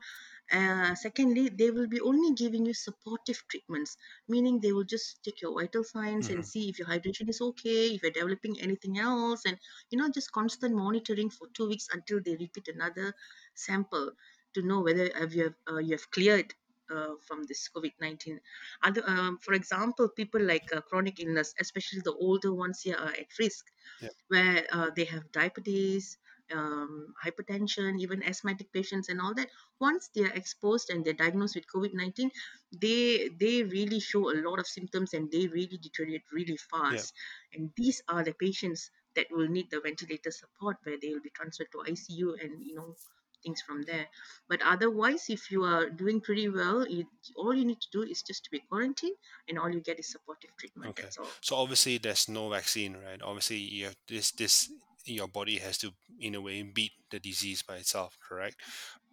uh, 0.51 0.95
secondly 0.95 1.49
they 1.49 1.69
will 1.71 1.87
be 1.87 1.99
only 2.01 2.33
giving 2.33 2.65
you 2.65 2.73
supportive 2.73 3.41
treatments 3.49 3.97
meaning 4.27 4.59
they 4.59 4.71
will 4.73 4.83
just 4.95 5.23
take 5.23 5.41
your 5.41 5.53
vital 5.59 5.83
signs 5.83 6.29
and 6.29 6.43
hmm 6.43 6.51
see 6.51 6.69
if 6.69 6.79
your 6.79 6.87
hydration 6.87 7.29
is 7.29 7.41
okay 7.41 7.81
if 7.95 8.01
you're 8.03 8.11
developing 8.19 8.55
anything 8.61 8.97
else 8.99 9.41
and 9.45 9.57
you 9.89 9.97
know 9.97 10.09
just 10.09 10.31
constant 10.31 10.75
monitoring 10.75 11.29
for 11.29 11.47
two 11.53 11.67
weeks 11.69 11.87
until 11.93 12.19
they 12.25 12.35
repeat 12.37 12.67
another 12.67 13.13
sample 13.55 14.11
to 14.53 14.61
know 14.61 14.81
whether 14.81 15.09
have 15.17 15.33
you 15.33 15.43
have, 15.45 15.55
uh, 15.71 15.77
you 15.79 15.91
have 15.91 16.09
cleared 16.11 16.53
uh, 16.91 17.13
from 17.21 17.43
this 17.45 17.69
COVID-19. 17.75 18.39
Other, 18.83 19.01
um, 19.07 19.37
for 19.41 19.53
example, 19.53 20.09
people 20.09 20.41
like 20.41 20.69
uh, 20.75 20.81
chronic 20.81 21.19
illness, 21.21 21.53
especially 21.59 22.01
the 22.03 22.13
older 22.13 22.53
ones 22.53 22.81
here, 22.81 22.97
are 22.97 23.11
at 23.11 23.27
risk 23.39 23.65
Yep. 24.01 24.15
where 24.27 24.65
uh, 24.71 24.89
they 24.95 25.05
have 25.05 25.31
diabetes, 25.31 26.17
um, 26.53 27.13
hypertension, 27.23 27.99
even 27.99 28.23
asthmatic 28.23 28.71
patients, 28.71 29.09
and 29.09 29.21
all 29.21 29.33
that. 29.35 29.49
Once 29.79 30.09
they 30.13 30.23
are 30.23 30.33
exposed 30.33 30.89
and 30.89 31.03
they're 31.03 31.13
diagnosed 31.13 31.55
with 31.55 31.65
COVID 31.73 31.93
nineteen, 31.93 32.31
they 32.71 33.29
they 33.39 33.63
really 33.63 33.99
show 33.99 34.31
a 34.31 34.37
lot 34.47 34.59
of 34.59 34.67
symptoms 34.67 35.13
and 35.13 35.31
they 35.31 35.47
really 35.47 35.77
deteriorate 35.81 36.23
really 36.31 36.57
fast. 36.57 37.13
And 37.53 37.71
these 37.77 38.01
are 38.07 38.23
the 38.23 38.33
patients 38.33 38.91
that 39.15 39.27
will 39.31 39.47
need 39.47 39.69
the 39.71 39.81
ventilator 39.81 40.31
support, 40.31 40.77
where 40.83 40.97
they 41.01 41.09
will 41.09 41.21
be 41.21 41.31
transferred 41.31 41.71
to 41.71 41.91
ICU 41.91 42.43
and 42.43 42.63
you 42.63 42.75
know 42.75 42.95
things 43.43 43.61
from 43.61 43.81
there. 43.83 44.07
But 44.47 44.61
otherwise, 44.61 45.25
if 45.29 45.51
you 45.51 45.63
are 45.63 45.89
doing 45.89 46.21
pretty 46.21 46.49
well, 46.49 46.81
it, 46.81 47.07
all 47.35 47.53
you 47.53 47.65
need 47.65 47.81
to 47.81 47.87
do 47.91 48.03
is 48.03 48.21
just 48.21 48.43
to 48.45 48.51
be 48.51 48.59
quarantined, 48.69 49.15
and 49.49 49.57
all 49.59 49.69
you 49.69 49.81
get 49.81 49.99
is 49.99 50.11
supportive 50.11 50.51
treatment. 50.57 50.91
Okay. 50.91 51.09
So 51.41 51.55
obviously 51.55 51.97
there's 51.97 52.29
no 52.29 52.49
vaccine, 52.49 52.97
right? 53.03 53.21
Obviously 53.21 53.57
you 53.57 53.85
have 53.85 53.95
this 54.07 54.31
this 54.31 54.69
your 55.05 55.27
body 55.27 55.57
has 55.59 55.77
to 55.79 55.91
in 56.19 56.35
a 56.35 56.41
way 56.41 56.61
beat 56.63 56.91
the 57.11 57.19
disease 57.19 57.63
by 57.63 57.77
itself 57.77 58.17
correct? 58.27 58.57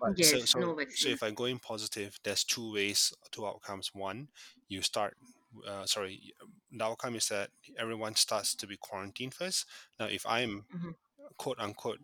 But 0.00 0.12
so 0.22 0.44
Yes, 0.44 0.44
so 0.44 0.64
no 0.64 0.74
so 0.94 1.08
if 1.10 1.22
i 1.22 1.30
go 1.30 1.44
in 1.44 1.58
positive 1.58 2.18
there's 2.24 2.44
two 2.44 2.72
ways 2.72 3.12
two 3.32 3.46
outcomes. 3.46 3.90
One 3.94 4.28
you 4.68 4.82
start 4.82 5.16
uh, 5.66 5.86
sorry 5.86 6.32
the 6.70 6.84
outcome 6.84 7.16
is 7.16 7.28
that 7.28 7.50
everyone 7.78 8.14
starts 8.14 8.54
to 8.56 8.66
be 8.66 8.76
quarantined 8.76 9.34
first. 9.34 9.66
Now 9.98 10.06
if 10.06 10.26
i'm 10.26 10.66
hmm 10.70 10.94
quote 11.36 11.58
unquote 11.60 12.00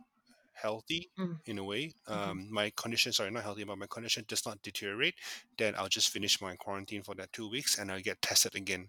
healthy 0.52 1.10
hmm 1.16 1.34
in 1.46 1.58
a 1.58 1.64
way 1.64 1.92
hmm 2.12 2.36
um, 2.36 2.48
my 2.52 2.72
condition 2.76 3.12
sorry 3.12 3.30
not 3.30 3.42
healthy 3.44 3.64
but 3.64 3.78
my 3.78 3.86
condition 3.88 4.24
does 4.28 4.46
not 4.46 4.62
deteriorate 4.62 5.14
then 5.58 5.74
i'll 5.76 5.88
just 5.88 6.10
finish 6.10 6.40
my 6.40 6.56
quarantine 6.56 7.02
for 7.02 7.14
that 7.14 7.32
two 7.32 7.48
weeks 7.50 7.78
and 7.78 7.90
i'll 7.92 8.00
get 8.00 8.20
tested 8.22 8.54
again 8.54 8.88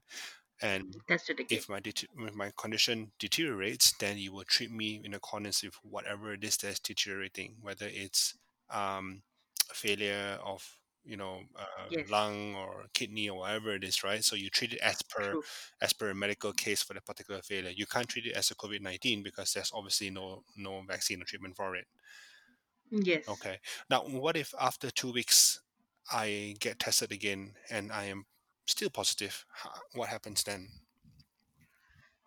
and 0.62 0.98
Tested 1.08 1.40
again. 1.40 1.60
if 1.60 1.70
my 1.70 1.80
det- 1.80 2.04
if 2.04 2.34
my 2.34 2.52
condition 2.58 3.12
deteriorates, 3.20 3.94
then 4.00 4.18
you 4.18 4.34
will 4.34 4.46
treat 4.46 4.72
me 4.72 5.02
in 5.04 5.14
accordance 5.14 5.64
with 5.64 5.76
whatever 5.84 6.34
it 6.34 6.44
is 6.44 6.58
that's 6.58 6.80
deteriorating, 6.80 7.58
whether 7.62 7.88
it's 7.88 8.36
um, 8.70 9.24
failure 9.74 10.40
of 10.44 10.80
you 11.04 11.18
know 11.18 11.44
uh, 11.56 11.90
Yes, 11.90 12.10
lung 12.10 12.56
or 12.56 12.86
kidney 12.94 13.30
or 13.30 13.40
whatever 13.40 13.76
it 13.76 13.84
is, 13.84 14.04
right? 14.04 14.24
So 14.24 14.36
you 14.36 14.50
treat 14.50 14.74
it 14.74 14.80
as 14.80 15.02
per 15.04 15.38
true. 15.38 15.44
as 15.82 15.94
per 15.94 16.10
a 16.10 16.16
medical 16.16 16.54
case 16.54 16.82
for 16.84 16.94
the 16.96 17.02
particular 17.02 17.42
failure. 17.42 17.72
You 17.72 17.86
can't 17.86 18.08
treat 18.10 18.26
it 18.28 18.34
as 18.36 18.52
a 18.52 18.56
COVID 18.56 18.82
nineteen 18.82 19.24
because 19.24 19.54
there's 19.54 19.72
obviously 19.74 20.10
no 20.10 20.44
no 20.56 20.82
vaccine 20.84 21.22
or 21.22 21.26
treatment 21.26 21.56
for 21.58 21.76
it. 21.76 21.88
Yes. 22.90 23.28
Okay. 23.28 23.60
Now, 23.90 24.04
what 24.04 24.38
if 24.38 24.54
after 24.60 24.92
two 24.92 25.12
weeks 25.12 25.62
I 26.12 26.56
get 26.60 26.80
tested 26.80 27.12
again 27.12 27.56
and 27.70 27.92
I 27.92 28.06
am 28.06 28.26
still 28.66 28.90
positive? 28.90 29.46
What 29.94 30.10
happens 30.10 30.44
then? 30.44 30.70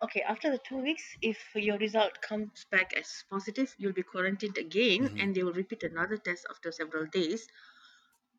Okay, 0.01 0.21
after 0.21 0.49
the 0.51 0.57
two 0.57 0.77
weeks, 0.77 1.15
if 1.21 1.53
your 1.55 1.77
result 1.77 2.21
comes 2.21 2.65
back 2.71 2.91
as 2.93 3.23
positive, 3.29 3.73
you'll 3.77 3.93
be 3.93 4.03
quarantined 4.03 4.57
again 4.57 5.09
hmm 5.09 5.15
and 5.17 5.33
they 5.35 5.43
will 5.43 5.53
repeat 5.53 5.83
another 5.83 6.17
test 6.17 6.45
after 6.49 6.71
several 6.71 7.05
days. 7.05 7.47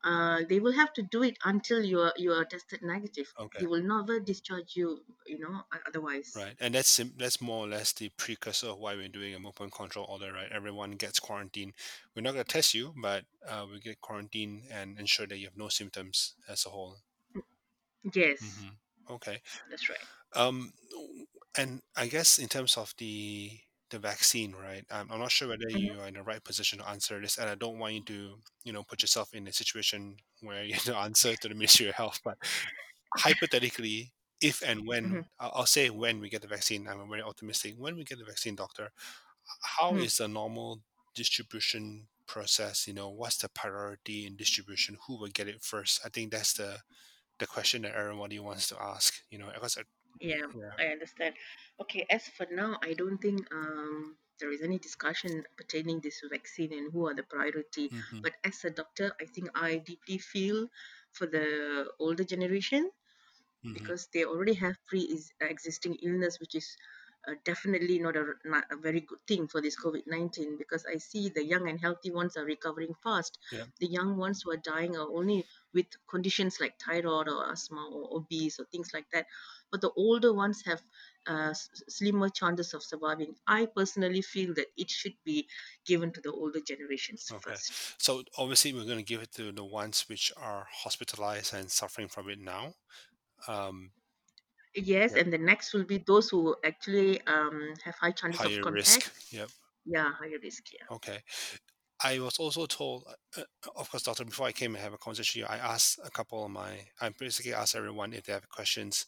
Uh, 0.05 0.45
they 0.49 0.61
will 0.61 0.73
have 0.73 0.93
to 0.95 1.03
do 1.03 1.23
it 1.23 1.39
until 1.45 1.85
you 1.85 2.01
are 2.01 2.15
you 2.17 2.33
are 2.33 2.45
tested 2.45 2.83
negative. 2.83 3.35
Okay. 3.39 3.61
They 3.61 3.67
will 3.67 3.83
never 3.83 4.21
discharge 4.21 4.77
you, 4.77 5.05
you 5.27 5.39
know, 5.39 5.65
otherwise. 5.87 6.33
Right, 6.35 6.57
and 6.61 6.75
that's 6.75 6.89
sim- 6.89 7.15
that's 7.17 7.41
more 7.41 7.65
or 7.67 7.69
less 7.69 7.93
the 7.93 8.09
precursor 8.11 8.69
of 8.69 8.79
why 8.79 8.95
we're 8.95 9.09
doing 9.09 9.35
a 9.35 9.41
movement 9.41 9.73
control 9.73 10.07
order, 10.07 10.33
right? 10.33 10.51
Everyone 10.51 10.93
gets 10.93 11.19
quarantined. 11.19 11.75
We're 12.15 12.23
not 12.23 12.33
going 12.35 12.45
to 12.45 12.53
test 12.53 12.73
you, 12.73 12.95
but 13.03 13.25
uh, 13.47 13.67
we 13.71 13.81
get 13.81 14.01
quarantined 14.01 14.65
and 14.71 14.97
ensure 14.99 15.27
that 15.27 15.39
you 15.39 15.47
have 15.47 15.57
no 15.57 15.69
symptoms 15.69 16.37
as 16.49 16.65
a 16.67 16.71
whole. 16.71 16.99
Yes, 18.15 18.41
hmm 18.41 18.69
Okay. 19.11 19.41
that's 19.69 19.89
right. 19.89 20.09
Um, 20.35 20.73
and 21.59 21.81
I 21.97 22.07
guess 22.09 22.39
in 22.39 22.49
terms 22.49 22.77
of 22.77 22.95
the 22.99 23.59
the 23.91 23.99
vaccine, 24.01 24.53
right? 24.55 24.85
I'm, 24.91 25.11
I'm 25.13 25.21
not 25.21 25.33
sure 25.33 25.49
whether 25.49 25.69
Mhm, 25.73 25.91
you 25.91 26.01
are 26.01 26.09
in 26.09 26.15
the 26.15 26.23
right 26.23 26.45
position 26.45 26.79
to 26.81 26.89
answer 26.89 27.21
this, 27.21 27.39
and 27.39 27.51
I 27.51 27.57
don't 27.57 27.79
want 27.79 27.95
you 27.95 28.05
to, 28.07 28.39
you 28.65 28.73
know, 28.73 28.85
put 28.85 29.03
yourself 29.03 29.35
in 29.35 29.49
a 29.49 29.53
situation 29.53 30.17
where 30.43 30.65
you 30.65 30.75
have 30.77 30.85
to 30.85 30.97
answer 30.97 31.37
to 31.37 31.49
the 31.49 31.55
Ministry 31.55 31.89
of 31.89 31.97
Health. 31.97 32.21
But 32.25 32.39
hypothetically, 33.17 34.13
if 34.41 34.63
and 34.63 34.83
when 34.87 35.03
mhm, 35.03 35.23
I'll 35.41 35.53
I'll 35.55 35.67
say 35.67 35.91
when 35.91 36.21
we 36.21 36.31
get 36.31 36.43
the 36.43 36.49
vaccine, 36.49 36.89
I'm 36.89 37.09
very 37.11 37.23
optimistic. 37.23 37.75
When 37.79 37.97
we 37.97 38.05
get 38.05 38.19
the 38.19 38.25
vaccine, 38.25 38.57
doctor, 38.57 38.93
how 39.63 39.97
mhm. 39.97 40.07
is 40.07 40.17
the 40.19 40.29
normal 40.29 40.83
distribution 41.15 42.09
process? 42.27 42.87
You 42.87 42.95
know, 42.95 43.09
what's 43.11 43.39
the 43.39 43.49
priority 43.49 44.27
in 44.27 44.37
distribution? 44.37 44.99
Who 45.07 45.19
will 45.19 45.29
get 45.29 45.49
it 45.49 45.63
first? 45.63 46.01
I 46.05 46.09
think 46.09 46.31
that's 46.33 46.55
the 46.55 46.81
the 47.41 47.49
question 47.49 47.83
that 47.83 47.95
everybody 47.97 48.41
wants 48.41 48.69
to 48.71 48.83
ask. 48.83 49.15
You 49.31 49.39
know, 49.41 49.51
because 49.55 49.79
I, 49.79 49.85
Yeah, 50.21 50.47
yeah, 50.55 50.73
I 50.79 50.87
understand. 50.87 51.35
Okay, 51.81 52.07
as 52.11 52.29
for 52.29 52.47
now, 52.51 52.79
I 52.83 52.93
don't 52.95 53.19
think 53.19 53.53
um, 53.53 54.17
there 54.39 54.53
is 54.53 54.63
any 54.63 54.79
discussion 54.79 55.45
pertaining 55.57 56.01
this 56.01 56.21
vaccine 56.31 56.73
and 56.73 56.93
who 56.93 57.07
are 57.09 57.15
the 57.15 57.23
priority. 57.25 57.91
hmm 57.91 58.23
But 58.23 58.35
as 58.45 58.65
a 58.65 58.71
doctor, 58.71 59.13
I 59.21 59.27
think 59.27 59.49
I 59.55 59.79
deeply 59.79 60.19
feel 60.19 60.69
for 61.13 61.27
the 61.27 61.91
older 61.99 62.25
generation 62.25 62.91
hmm 63.63 63.91
because 63.91 64.09
they 64.15 64.25
already 64.25 64.55
have 64.55 64.77
pre-existing 64.87 65.97
illness, 66.03 66.41
which 66.41 66.55
is 66.57 66.77
uh, 67.29 67.35
definitely 67.45 67.99
not 67.99 68.17
a, 68.17 68.25
not 68.45 68.65
a 68.71 68.77
very 68.77 69.01
good 69.01 69.19
thing 69.29 69.47
for 69.47 69.61
this 69.61 69.77
COVID-19 69.79 70.59
because 70.59 70.87
I 70.87 70.99
see 70.99 71.29
the 71.29 71.45
young 71.45 71.69
and 71.69 71.79
healthy 71.81 72.11
ones 72.11 72.37
are 72.37 72.45
recovering 72.45 72.95
fast. 73.03 73.39
yeah, 73.53 73.65
The 73.79 73.87
young 73.87 74.17
ones 74.17 74.43
who 74.43 74.53
are 74.53 74.57
dying 74.57 74.97
are 74.97 75.09
only 75.09 75.45
with 75.75 75.87
conditions 76.09 76.59
like 76.61 76.75
thyroid 76.81 77.29
or 77.29 77.51
asthma 77.51 77.89
or 77.93 78.17
obese 78.19 78.59
or 78.59 78.65
things 78.67 78.91
like 78.95 79.07
that. 79.13 79.27
But 79.71 79.83
the 79.83 79.91
older 79.97 80.33
ones 80.33 80.63
have 80.67 80.81
uh, 81.27 81.53
slimmer 81.89 82.29
chances 82.29 82.75
of 82.75 82.83
surviving. 82.83 83.35
I 83.47 83.67
personally 83.67 84.23
feel 84.23 84.55
that 84.55 84.67
it 84.77 84.91
should 84.91 85.15
be 85.25 85.47
given 85.87 86.13
to 86.13 86.21
the 86.21 86.33
older 86.33 86.61
generations 86.61 87.29
okay. 87.31 87.51
first. 87.51 87.73
So 88.03 88.23
obviously, 88.37 88.73
we're 88.73 88.85
going 88.85 88.99
to 88.99 89.05
give 89.05 89.23
it 89.23 89.33
to 89.35 89.53
the 89.53 89.65
ones 89.65 90.07
which 90.09 90.33
are 90.37 90.67
hospitalized 90.73 91.55
and 91.55 91.71
suffering 91.71 92.09
from 92.09 92.31
it 92.31 92.41
now. 92.41 92.75
Um, 93.47 93.91
Yes, 94.75 95.15
yep, 95.15 95.17
and 95.17 95.33
the 95.33 95.39
next 95.39 95.73
will 95.73 95.85
be 95.85 95.99
those 95.99 96.31
who 96.31 96.57
actually 96.65 97.21
um, 97.27 97.75
have 97.85 97.97
high 97.97 98.13
chances 98.13 98.45
of 98.45 98.53
higher 98.53 98.63
contact 98.63 99.05
risk. 99.05 99.13
Yep. 99.31 99.51
Yeah, 99.87 100.13
higher 100.15 100.39
risk. 100.43 100.73
Yeah. 100.73 100.89
Okay. 100.91 101.21
I 102.05 102.19
was 102.21 102.39
also 102.39 102.67
told, 102.67 103.05
uh, 103.37 103.43
uh, 103.43 103.71
of 103.77 103.91
course, 103.91 104.05
doctor, 104.05 104.25
before 104.25 104.47
I 104.47 104.53
came 104.53 104.75
and 104.75 104.83
have 104.85 104.95
a 104.95 104.99
conversation, 104.99 105.45
I 105.49 105.59
asked 105.59 106.01
a 106.05 106.11
couple 106.11 106.45
of 106.45 106.51
my, 106.51 106.89
I 107.01 107.11
basically 107.11 107.55
asked 107.55 107.77
everyone 107.77 108.13
if 108.15 108.25
they 108.25 108.33
have 108.33 108.49
questions 108.49 109.07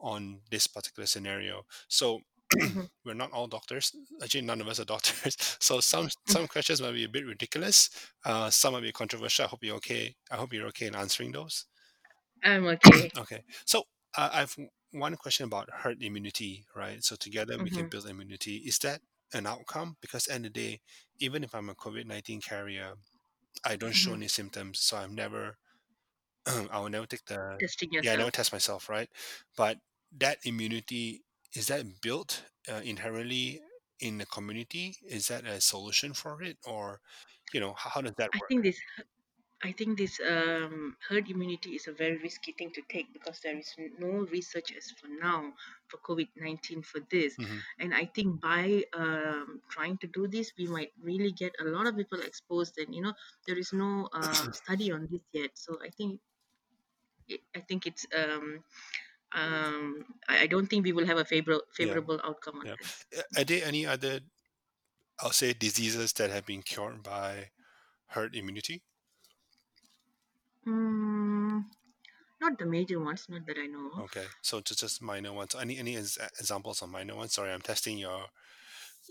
on 0.00 0.42
this 0.50 0.66
particular 0.66 1.06
scenario. 1.06 1.64
So 1.88 2.20
hmm 2.60 2.86
we're 3.04 3.14
not 3.14 3.32
all 3.32 3.48
doctors. 3.48 3.94
Actually, 4.22 4.42
none 4.42 4.60
of 4.60 4.68
us 4.68 4.80
are 4.80 4.84
doctors. 4.96 5.36
So 5.60 5.80
some 5.80 6.08
some 6.28 6.48
questions 6.48 6.82
might 6.82 6.92
be 6.92 7.04
a 7.04 7.08
bit 7.08 7.26
ridiculous. 7.26 7.90
Uh, 8.24 8.50
some 8.50 8.74
might 8.74 8.82
be 8.82 8.92
controversial. 8.92 9.46
I 9.46 9.48
hope 9.48 9.64
you're 9.64 9.76
okay. 9.76 10.16
I 10.30 10.36
hope 10.36 10.52
you're 10.52 10.68
okay 10.68 10.86
in 10.88 10.94
answering 10.96 11.32
those. 11.32 11.66
I'm 12.42 12.66
okay. 12.66 13.10
Okay. 13.16 13.44
So 13.66 13.84
uh, 14.16 14.30
I've 14.32 14.56
one 14.94 15.16
question 15.16 15.46
about 15.46 15.70
herd 15.70 16.02
immunity, 16.02 16.66
right? 16.74 17.02
So 17.04 17.16
together 17.16 17.58
we 17.60 17.70
can 17.70 17.86
hmm 17.86 17.88
build 17.88 18.06
immunity. 18.06 18.56
Is 18.58 18.78
that 18.80 19.02
an 19.32 19.46
outcome? 19.46 19.96
Because 20.00 20.28
end 20.28 20.46
of 20.46 20.52
the 20.54 20.60
day, 20.60 20.80
even 21.18 21.44
if 21.44 21.54
I'm 21.54 21.68
a 21.70 21.74
COVID 21.74 22.06
nineteen 22.06 22.40
carrier, 22.40 22.94
I 23.64 23.76
don't 23.76 23.94
show 23.96 24.12
hmm 24.12 24.16
any 24.16 24.28
symptoms, 24.28 24.80
so 24.80 24.96
I'm 24.98 25.14
never 25.14 25.58
I 26.46 26.78
will 26.80 26.90
never 26.90 27.06
take 27.06 27.26
the 27.26 27.64
yeah, 28.00 28.12
I 28.12 28.16
never 28.16 28.30
test 28.30 28.52
myself, 28.52 28.88
right? 28.88 29.08
But 29.56 29.78
that 30.18 30.38
immunity 30.44 31.24
is 31.54 31.68
that 31.68 32.00
built 32.02 32.44
uh, 32.68 32.82
inherently 32.84 33.62
in 34.00 34.18
the 34.18 34.26
community? 34.26 34.96
Is 35.08 35.28
that 35.28 35.46
a 35.46 35.60
solution 35.60 36.14
for 36.14 36.42
it, 36.42 36.58
or 36.66 37.00
you 37.52 37.60
know, 37.60 37.74
how, 37.74 37.90
how 37.90 38.00
does 38.02 38.14
that 38.18 38.32
I 38.34 38.40
work? 38.40 38.48
think 38.48 38.64
this. 38.64 38.80
I 39.62 39.72
think 39.72 39.96
this 39.98 40.20
um, 40.20 40.96
herd 41.08 41.30
immunity 41.30 41.74
is 41.74 41.86
a 41.88 41.92
very 41.92 42.18
risky 42.18 42.52
thing 42.52 42.70
to 42.72 42.82
take 42.90 43.12
because 43.12 43.40
there 43.40 43.56
is 43.56 43.74
no 43.98 44.26
research 44.36 44.72
as 44.76 44.90
for 44.90 45.08
now 45.08 45.54
for 45.88 45.96
COVID 45.98 46.28
nineteen 46.36 46.82
for 46.82 47.00
this, 47.10 47.38
hmm 47.38 47.60
and 47.78 47.94
I 47.94 48.04
think 48.04 48.40
by 48.40 48.84
um, 48.92 49.62
trying 49.70 49.96
to 49.98 50.06
do 50.06 50.28
this, 50.28 50.52
we 50.58 50.66
might 50.66 50.92
really 51.00 51.32
get 51.32 51.54
a 51.60 51.64
lot 51.64 51.86
of 51.86 51.96
people 51.96 52.20
exposed, 52.20 52.76
and 52.78 52.94
you 52.94 53.02
know 53.02 53.14
there 53.46 53.56
is 53.58 53.72
no 53.72 54.08
uh, 54.12 54.50
study 54.52 54.92
on 54.92 55.08
this 55.10 55.22
yet. 55.32 55.52
So 55.56 55.78
I 55.82 55.88
think 55.90 56.20
I 57.56 57.60
think 57.60 57.86
it's 57.86 58.06
um, 58.14 58.64
um, 59.32 60.04
I 60.28 60.46
don't 60.46 60.66
think 60.68 60.84
we 60.84 60.92
will 60.92 61.06
have 61.06 61.18
a 61.18 61.24
favorable 61.24 61.64
Yeah, 61.78 61.98
favorable 61.98 62.20
outcome 62.24 62.60
on 62.60 62.68
yeah. 62.68 62.76
this. 62.78 63.06
Are 63.36 63.44
there 63.44 63.64
any 63.64 63.86
other, 63.86 64.20
I'll 65.20 65.32
say, 65.32 65.52
diseases 65.54 66.12
that 66.14 66.30
have 66.30 66.46
been 66.46 66.62
cured 66.62 67.02
by 67.02 67.50
herd 68.08 68.36
immunity? 68.36 68.82
Mm, 70.66 71.64
not 72.40 72.58
the 72.58 72.66
major 72.66 73.00
ones, 73.00 73.26
not 73.28 73.46
that 73.46 73.56
I 73.58 73.66
know 73.66 73.90
of. 73.94 74.04
Okay, 74.04 74.24
so 74.42 74.60
just 74.60 74.80
just 74.80 75.02
minor 75.02 75.32
ones. 75.32 75.54
Any 75.60 75.78
any 75.78 75.96
ex- 75.96 76.18
examples 76.38 76.82
of 76.82 76.88
minor 76.88 77.16
ones? 77.16 77.34
Sorry, 77.34 77.52
I'm 77.52 77.60
testing 77.60 77.98
your 77.98 78.26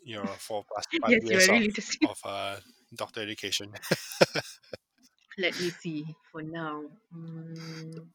your 0.04 0.26
four 0.40 0.64
plus 0.68 0.86
five 1.02 1.12
yes, 1.12 1.22
you 1.24 1.30
years 1.30 1.50
are 1.50 1.56
of 1.56 1.62
really 1.62 1.74
of 2.10 2.20
uh, 2.26 2.56
doctor 2.96 3.22
education. 3.22 3.72
Let 5.38 5.60
me 5.60 5.70
see. 5.72 6.06
For 6.32 6.44
now, 6.44 6.84
mm. 7.16 8.08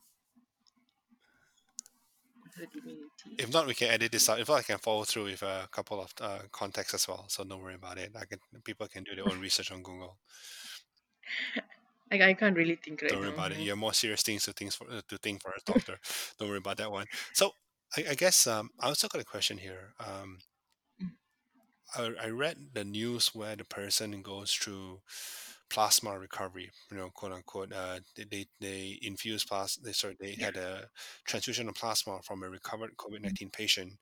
If 3.38 3.52
not, 3.52 3.66
we 3.66 3.75
can 3.75 3.88
edit 3.90 4.11
this 4.12 4.28
out. 4.28 4.40
If 4.40 4.49
not, 4.49 4.59
I 4.59 4.62
can 4.62 4.78
follow 4.78 5.04
through 5.04 5.25
with 5.25 5.42
a 5.42 5.68
couple 5.71 6.00
of 6.00 6.12
uh, 6.21 6.40
contacts 6.50 6.95
as 6.95 7.07
well. 7.07 7.25
So 7.28 7.45
don't 7.45 7.62
worry 7.62 7.75
about 7.75 7.99
it. 7.99 8.12
I 8.16 8.25
can 8.25 8.38
people 8.64 8.88
can 8.88 9.04
do 9.04 9.14
their 9.14 9.28
own 9.28 9.40
research 9.40 9.71
on 9.71 9.83
Google. 9.83 10.16
I, 12.10 12.22
I 12.30 12.34
can't 12.34 12.56
really 12.56 12.76
think 12.76 13.02
right 13.02 13.16
Don't 13.16 13.20
worry 13.20 13.28
now. 13.28 13.30
about 13.30 13.52
it. 13.52 13.58
You 13.58 13.70
have 13.70 13.78
more 13.78 13.94
serious 13.94 14.22
things 14.22 14.44
to 14.44 14.52
things 14.52 14.74
for 14.74 14.90
uh, 14.90 15.00
to 15.08 15.18
think 15.18 15.42
for 15.42 15.50
a 15.52 15.60
doctor. 15.64 15.98
Don't 16.38 16.48
worry 16.48 16.58
about 16.58 16.76
that 16.78 16.90
one. 16.92 17.06
So 17.32 17.52
I, 17.96 18.04
I 18.10 18.14
guess 18.14 18.46
um, 18.46 18.70
I 18.80 18.88
also 18.88 19.08
got 19.08 19.20
a 19.20 19.24
question 19.24 19.58
here. 19.58 19.94
Um, 19.98 20.40
I, 21.96 22.14
I 22.20 22.28
read 22.28 22.74
the 22.74 22.84
news 22.84 23.34
where 23.34 23.56
the 23.56 23.64
person 23.64 24.22
goes 24.22 24.52
through 24.52 25.00
plasma 25.70 26.18
recovery, 26.18 26.70
you 26.90 26.96
know, 26.96 27.10
quote 27.10 27.32
unquote. 27.32 27.72
Uh, 27.72 28.00
they, 28.16 28.24
they, 28.24 28.46
they 28.60 28.98
infused 29.02 29.48
plasma, 29.48 29.84
they, 29.84 29.92
sorry, 29.92 30.16
they 30.20 30.34
Yeah. 30.34 30.46
had 30.46 30.56
a 30.56 30.88
transfusion 31.26 31.68
of 31.68 31.74
plasma 31.74 32.20
from 32.22 32.42
a 32.42 32.50
recovered 32.50 32.96
COVID 32.96 33.20
Mm, 33.24 33.36
19 33.36 33.50
patient 33.50 33.94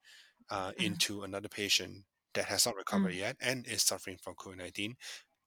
uh, 0.50 0.72
mm, 0.78 0.96
into 0.98 1.22
another 1.22 1.48
patient. 1.48 2.04
that 2.34 2.46
has 2.46 2.66
not 2.66 2.76
recovered 2.76 3.14
Mm, 3.14 3.16
yet 3.16 3.36
and 3.40 3.66
is 3.66 3.82
suffering 3.82 4.18
from 4.22 4.34
COVID 4.36 4.58
nineteen 4.58 4.96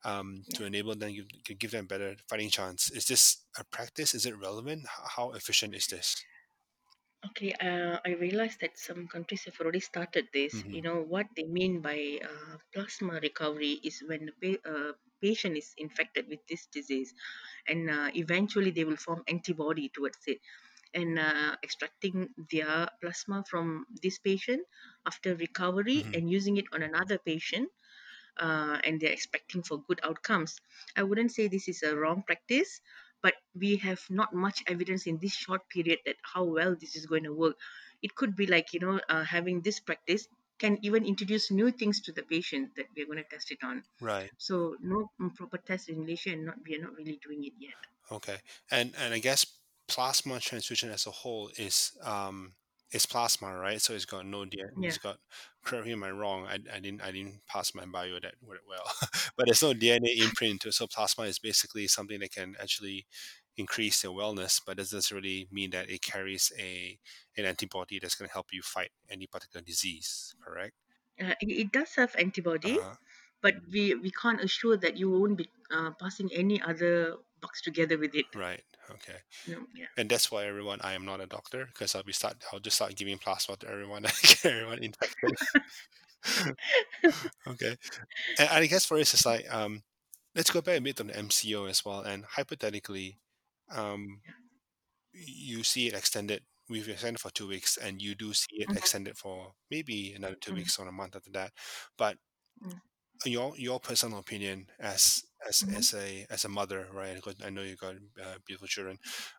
um, 0.03 0.45
yeah. 0.47 0.55
to 0.55 0.65
enable 0.65 0.95
them 0.95 1.13
to 1.45 1.53
give 1.53 1.71
them 1.71 1.87
better 1.87 2.15
fighting 2.29 2.49
chance. 2.49 2.89
Is 2.91 3.05
this 3.07 3.45
a 3.57 3.63
practice? 3.65 4.13
Is 4.15 4.25
it 4.25 4.37
relevant? 4.37 4.85
How 5.17 5.31
efficient 5.33 5.75
is 5.75 5.87
this? 5.87 6.25
Okay, 7.29 7.51
uh, 7.53 7.99
I 8.05 8.11
realized 8.25 8.59
that 8.61 8.77
some 8.77 9.07
countries 9.07 9.43
have 9.45 9.59
already 9.59 9.79
started 9.81 10.27
this. 10.33 10.53
hmm 10.53 10.77
You 10.77 10.81
know, 10.81 11.01
what 11.01 11.27
they 11.35 11.43
mean 11.43 11.81
by 11.81 12.19
uh, 12.23 12.57
plasma 12.73 13.19
recovery 13.21 13.73
is 13.83 14.01
when 14.07 14.27
the 14.27 14.35
pa- 14.43 14.69
uh, 14.69 14.93
patient 15.21 15.57
is 15.57 15.73
infected 15.77 16.27
with 16.29 16.39
this 16.47 16.65
disease 16.67 17.13
and 17.67 17.89
uh, 17.89 18.09
eventually 18.15 18.71
they 18.71 18.85
will 18.85 18.97
form 19.07 19.23
antibody 19.27 19.89
towards 19.89 20.19
it 20.27 20.39
and 20.93 21.19
uh, 21.19 21.55
extracting 21.63 22.29
their 22.51 22.89
plasma 23.01 23.43
from 23.49 23.85
this 24.03 24.19
patient 24.19 24.65
after 25.05 25.35
recovery 25.35 26.05
hmm 26.05 26.13
and 26.13 26.29
using 26.29 26.57
it 26.57 26.65
on 26.73 26.81
another 26.83 27.17
patient 27.19 27.69
uh, 28.39 28.77
and 28.83 28.99
they're 28.99 29.11
expecting 29.11 29.63
for 29.63 29.83
good 29.87 29.99
outcomes. 30.03 30.59
I 30.95 31.03
wouldn't 31.03 31.31
say 31.31 31.47
this 31.47 31.67
is 31.67 31.83
a 31.83 31.95
wrong 31.95 32.23
practice, 32.25 32.81
but 33.21 33.35
we 33.55 33.77
have 33.77 34.01
not 34.09 34.33
much 34.33 34.63
evidence 34.67 35.07
in 35.07 35.19
this 35.19 35.33
short 35.33 35.61
period 35.69 35.99
that 36.05 36.15
how 36.21 36.43
well 36.43 36.75
this 36.75 36.95
is 36.95 37.05
going 37.05 37.23
to 37.23 37.33
work. 37.33 37.57
It 38.01 38.15
could 38.15 38.35
be 38.35 38.47
like 38.47 38.73
you 38.73 38.79
know 38.79 38.99
uh, 39.09 39.23
having 39.23 39.61
this 39.61 39.79
practice 39.79 40.27
can 40.59 40.77
even 40.81 41.05
introduce 41.05 41.51
new 41.51 41.71
things 41.71 42.01
to 42.01 42.11
the 42.11 42.23
patient 42.23 42.69
that 42.75 42.85
we're 42.95 43.05
going 43.05 43.17
to 43.17 43.23
test 43.23 43.51
it 43.51 43.59
on. 43.63 43.83
Right. 44.01 44.29
So 44.37 44.75
no 44.81 45.09
mm, 45.19 45.33
proper 45.35 45.57
test 45.57 45.89
in 45.89 46.01
Malaysia, 46.01 46.31
and 46.31 46.45
not 46.45 46.55
we 46.67 46.75
are 46.75 46.81
not 46.81 46.95
really 46.95 47.19
doing 47.23 47.43
it 47.43 47.53
yet. 47.59 47.79
Okay. 48.11 48.37
And 48.71 48.93
and 48.99 49.13
I 49.13 49.19
guess 49.19 49.45
plasma 49.87 50.39
transfusion 50.39 50.91
as 50.91 51.07
a 51.07 51.11
whole 51.11 51.49
is 51.57 51.97
um 52.03 52.53
is 52.91 53.05
plasma, 53.05 53.55
right? 53.55 53.81
So 53.81 53.93
it's 53.93 54.05
got 54.05 54.25
no 54.25 54.39
DNA. 54.39 54.71
Yeah. 54.79 54.87
It's 54.87 54.97
got. 54.97 55.17
Correct 55.63 55.85
me 55.85 55.93
if 55.93 56.01
I'm 56.01 56.17
wrong. 56.17 56.45
I, 56.47 56.55
I 56.73 56.79
didn't 56.79 57.01
I 57.01 57.11
didn't 57.11 57.41
pass 57.47 57.75
my 57.75 57.85
bio 57.85 58.19
that 58.21 58.35
well, 58.41 58.83
but 59.37 59.45
there's 59.45 59.61
no 59.61 59.73
DNA 59.73 60.17
imprint 60.17 60.61
to 60.61 60.69
it. 60.69 60.73
So 60.73 60.87
plasma 60.87 61.25
is 61.25 61.39
basically 61.39 61.87
something 61.87 62.19
that 62.19 62.31
can 62.31 62.55
actually 62.59 63.05
increase 63.57 64.03
your 64.03 64.13
wellness, 64.13 64.61
but 64.65 64.79
it 64.79 64.89
doesn't 64.89 65.11
really 65.15 65.47
mean 65.51 65.71
that 65.71 65.89
it 65.89 66.01
carries 66.01 66.51
a 66.57 66.97
an 67.37 67.45
antibody 67.45 67.99
that's 67.99 68.15
going 68.15 68.27
to 68.27 68.33
help 68.33 68.47
you 68.51 68.61
fight 68.61 68.91
any 69.09 69.27
particular 69.27 69.63
disease. 69.63 70.33
Correct. 70.43 70.73
Uh, 71.21 71.35
it, 71.41 71.71
does 71.73 71.93
have 71.95 72.15
antibody, 72.17 72.77
huh. 72.79 72.95
but 73.41 73.55
we, 73.69 73.93
we 73.95 74.09
can't 74.09 74.41
assure 74.41 74.77
that 74.77 74.95
you 74.95 75.11
won't 75.11 75.37
be 75.37 75.49
uh, 75.69 75.91
passing 75.99 76.29
any 76.33 76.61
other 76.61 77.15
bugs 77.41 77.61
together 77.61 77.97
with 77.97 78.15
it. 78.15 78.25
Right. 78.35 78.63
Okay. 78.91 79.17
No, 79.45 79.67
yeah. 79.73 79.87
And 79.97 80.09
that's 80.09 80.31
why 80.31 80.45
everyone, 80.45 80.79
I 80.81 80.93
am 80.93 81.05
not 81.05 81.21
a 81.21 81.27
doctor 81.27 81.65
because 81.65 81.95
I'll 81.95 82.03
be 82.03 82.13
start. 82.13 82.37
I'll 82.51 82.59
just 82.59 82.77
start 82.77 82.95
giving 82.95 83.17
plasma 83.17 83.57
to 83.57 83.69
everyone. 83.69 84.05
everyone 84.43 84.83
infected. 84.83 85.37
okay. 87.47 87.77
And 88.37 88.49
I 88.49 88.65
guess 88.67 88.85
for 88.85 88.97
us, 88.97 89.13
it's 89.13 89.25
like 89.25 89.45
um, 89.53 89.83
let's 90.35 90.51
go 90.51 90.61
back 90.61 90.77
a 90.79 90.81
bit 90.81 90.99
on 91.01 91.07
the 91.07 91.17
MCO 91.17 91.65
as 91.65 91.85
well. 91.85 92.01
And 92.01 92.25
hypothetically, 92.25 93.19
um, 93.71 94.21
you 95.13 95.63
see 95.63 95.87
it 95.87 95.93
extended. 95.95 96.43
We've 96.69 96.89
extended 96.89 97.19
for 97.19 97.31
two 97.31 97.47
weeks, 97.47 97.77
and 97.77 98.01
you 98.01 98.15
do 98.15 98.33
see 98.33 98.47
it 98.57 98.69
Mhm, 98.69 98.77
extended 98.77 99.17
for 99.17 99.53
maybe 99.71 100.13
another 100.13 100.35
two 100.39 100.53
mm, 100.53 100.55
weeks 100.55 100.77
or 100.79 100.87
a 100.87 100.91
month 100.91 101.15
after 101.15 101.31
that. 101.31 101.51
But 101.97 102.17
mm, 102.61 102.79
your 103.25 103.53
your 103.57 103.79
personal 103.79 104.19
opinion 104.19 104.67
as 104.79 105.23
as 105.47 105.63
mhm. 105.63 105.75
as 105.75 105.93
a 105.93 106.25
as 106.29 106.45
a 106.45 106.49
mother, 106.49 106.87
right? 106.93 107.15
Because 107.15 107.35
I 107.43 107.49
know 107.49 107.61
you 107.61 107.75
got 107.75 107.95
uh, 108.21 108.37
beautiful 108.45 108.67
children. 108.67 108.97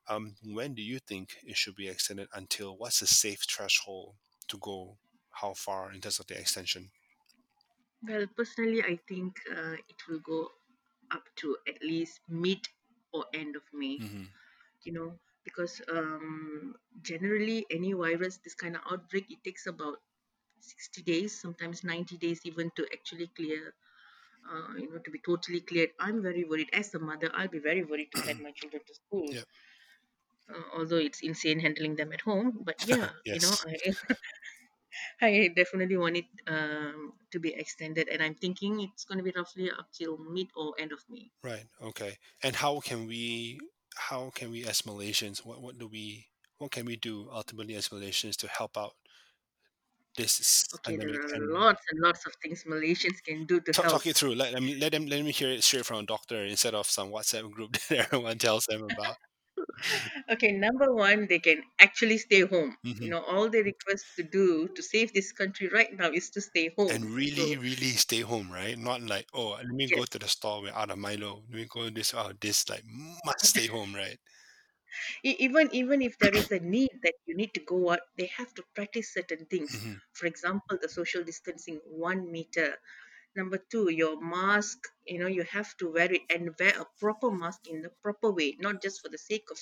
Um, 0.08 0.36
when 0.44 0.74
do 0.74 0.82
you 0.82 0.98
think 0.98 1.36
it 1.44 1.56
should 1.56 1.74
be 1.76 1.88
extended 1.88 2.28
until? 2.34 2.76
What's 2.76 3.00
the 3.00 3.06
safe 3.06 3.42
threshold 3.50 4.14
to 4.48 4.58
go? 4.58 4.98
How 5.30 5.54
far 5.54 5.92
in 5.92 6.00
terms 6.00 6.18
of 6.20 6.26
the 6.26 6.38
extension? 6.38 6.90
Well, 8.02 8.26
personally, 8.36 8.82
I 8.82 8.96
think 9.08 9.40
uh, 9.50 9.72
it 9.88 10.06
will 10.08 10.20
go 10.20 10.50
up 11.10 11.24
to 11.36 11.56
at 11.68 11.82
least 11.82 12.20
mid 12.28 12.66
or 13.12 13.24
end 13.34 13.56
of 13.56 13.62
May, 13.72 14.00
hmm 14.00 14.24
you 14.84 14.92
know, 14.92 15.18
because 15.44 15.80
um, 15.92 16.74
generally 17.02 17.66
any 17.70 17.92
virus, 17.92 18.38
this 18.38 18.54
kind 18.54 18.76
of 18.76 18.82
outbreak, 18.90 19.30
it 19.30 19.42
takes 19.44 19.66
about 19.66 19.98
60 20.60 21.02
days, 21.02 21.40
sometimes 21.40 21.84
90 21.84 22.16
days 22.18 22.40
even 22.44 22.70
to 22.76 22.86
actually 22.92 23.28
clear, 23.36 23.74
uh, 24.48 24.74
you 24.78 24.90
know, 24.90 24.98
to 24.98 25.10
be 25.10 25.20
totally 25.24 25.60
cleared. 25.60 25.90
I'm 25.98 26.22
very 26.22 26.44
worried. 26.44 26.70
As 26.72 26.94
a 26.94 26.98
mother, 26.98 27.30
I'll 27.34 27.48
be 27.48 27.58
very 27.58 27.84
worried 27.84 28.10
to 28.12 28.18
send 28.22 28.40
my 28.42 28.52
children 28.52 28.82
to 28.86 28.94
school, 28.94 29.26
Yeah. 29.32 29.42
uh, 30.48 30.78
although 30.78 30.96
it's 30.96 31.20
insane 31.22 31.60
handling 31.60 31.96
them 31.96 32.12
at 32.12 32.20
home. 32.22 32.60
But 32.64 32.76
yeah, 32.86 33.10
you 33.24 33.40
know, 33.40 33.52
I, 33.66 34.14
I 35.20 35.48
definitely 35.54 35.96
want 35.96 36.16
it 36.16 36.26
um, 36.46 37.12
to 37.32 37.38
be 37.38 37.54
extended, 37.54 38.08
and 38.08 38.22
I'm 38.22 38.34
thinking 38.34 38.80
it's 38.80 39.04
going 39.04 39.18
to 39.18 39.24
be 39.24 39.32
roughly 39.36 39.70
up 39.70 39.88
till 39.92 40.18
mid 40.18 40.48
or 40.56 40.74
end 40.78 40.92
of 40.92 41.00
May. 41.08 41.30
Right. 41.42 41.64
Okay. 41.82 42.16
And 42.42 42.56
how 42.56 42.80
can 42.80 43.06
we? 43.06 43.58
How 43.96 44.30
can 44.34 44.50
we 44.50 44.64
as 44.66 44.82
Malaysians? 44.82 45.44
What 45.44 45.60
what 45.62 45.78
do 45.78 45.86
we? 45.88 46.26
What 46.58 46.70
can 46.72 46.84
we 46.86 46.96
do 46.96 47.28
ultimately 47.32 47.74
as 47.74 47.88
Malaysians 47.88 48.36
to 48.36 48.48
help 48.48 48.76
out 48.76 48.92
this 50.16 50.40
is 50.40 50.68
Okay, 50.74 50.96
there 50.98 51.14
pandemic 51.14 51.22
are 51.22 51.38
and 51.38 51.52
lots 51.52 51.80
and 51.90 52.00
lots 52.00 52.26
of 52.26 52.34
things 52.42 52.64
Malaysians 52.64 53.22
can 53.22 53.46
do 53.46 53.60
to 53.60 53.72
talk, 53.72 53.86
help. 53.86 54.00
talk 54.02 54.06
it 54.06 54.16
through. 54.16 54.34
Let, 54.34 54.52
let 54.52 54.62
me 54.62 54.76
let 54.76 54.92
them 54.92 55.06
let 55.06 55.24
me 55.24 55.32
hear 55.32 55.50
it 55.50 55.62
straight 55.64 55.86
from 55.86 56.00
a 56.00 56.06
doctor 56.06 56.44
instead 56.44 56.74
of 56.74 56.86
some 56.86 57.10
WhatsApp 57.10 57.50
group 57.50 57.72
that 57.88 58.06
everyone 58.12 58.38
tells 58.38 58.66
them 58.66 58.82
about. 58.84 59.16
Okay, 60.30 60.52
number 60.52 60.92
one, 60.94 61.26
they 61.26 61.38
can 61.38 61.62
actually 61.78 62.18
stay 62.18 62.40
home. 62.42 62.76
You 63.00 63.08
hmm 63.08 63.10
know, 63.10 63.22
all 63.24 63.48
they 63.48 63.62
request 63.62 64.04
to 64.16 64.22
do 64.22 64.68
to 64.68 64.82
save 64.82 65.12
this 65.12 65.32
country 65.32 65.68
right 65.68 65.92
now 65.92 66.10
is 66.10 66.30
to 66.30 66.40
stay 66.40 66.70
home. 66.76 66.94
And 66.94 67.14
really, 67.14 67.56
So, 67.56 67.56
really 67.56 67.92
stay 67.92 68.20
home, 68.20 68.50
right? 68.52 68.76
Not 68.76 69.00
like 69.02 69.26
oh, 69.32 69.50
let 69.52 69.66
me 69.68 69.88
go 69.90 70.04
to 70.04 70.18
the 70.18 70.28
store. 70.28 70.62
We're 70.62 70.72
out 70.74 70.90
of 70.90 70.98
Milo. 70.98 71.44
Let 71.48 71.50
me 71.50 71.64
go 71.66 71.88
this 71.90 72.12
out 72.14 72.30
of 72.32 72.40
this. 72.40 72.68
Like 72.68 72.84
must 73.24 73.46
stay 73.46 73.66
home, 73.66 73.94
right? 73.94 74.18
E- 75.24 75.36
even 75.46 75.68
even 75.74 76.02
if 76.02 76.18
there 76.18 76.34
is 76.34 76.50
a 76.50 76.60
need 76.60 76.90
that 77.02 77.14
you 77.26 77.34
need 77.36 77.52
to 77.54 77.60
go 77.60 77.90
out, 77.92 78.00
they 78.18 78.26
have 78.26 78.52
to 78.54 78.64
practice 78.74 79.12
certain 79.14 79.46
things. 79.46 79.72
hmm 79.72 80.00
For 80.12 80.26
example, 80.26 80.78
the 80.80 80.88
social 80.88 81.24
distancing, 81.24 81.80
one 81.86 82.30
meter. 82.32 82.78
Number 83.36 83.58
two, 83.58 83.90
your 83.90 84.20
mask, 84.20 84.78
you 85.06 85.18
know, 85.18 85.26
you 85.28 85.42
have 85.44 85.76
to 85.78 85.90
wear 85.92 86.12
it 86.12 86.22
and 86.30 86.54
wear 86.58 86.80
a 86.80 86.86
proper 86.98 87.30
mask 87.30 87.66
in 87.68 87.82
the 87.82 87.90
proper 88.02 88.30
way, 88.32 88.56
not 88.60 88.82
just 88.82 89.00
for 89.00 89.08
the 89.08 89.18
sake 89.18 89.46
of 89.50 89.58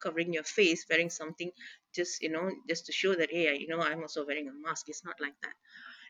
covering 0.00 0.32
your 0.32 0.44
face, 0.44 0.86
wearing 0.88 1.10
something 1.10 1.50
just, 1.94 2.22
you 2.22 2.30
know, 2.30 2.50
just 2.68 2.86
to 2.86 2.92
show 2.92 3.14
that, 3.14 3.30
hey, 3.30 3.56
you 3.58 3.68
know, 3.68 3.80
I'm 3.80 4.00
also 4.02 4.26
wearing 4.26 4.48
a 4.48 4.52
mask. 4.52 4.88
It's 4.88 5.04
not 5.04 5.20
like 5.20 5.34
that. 5.42 5.54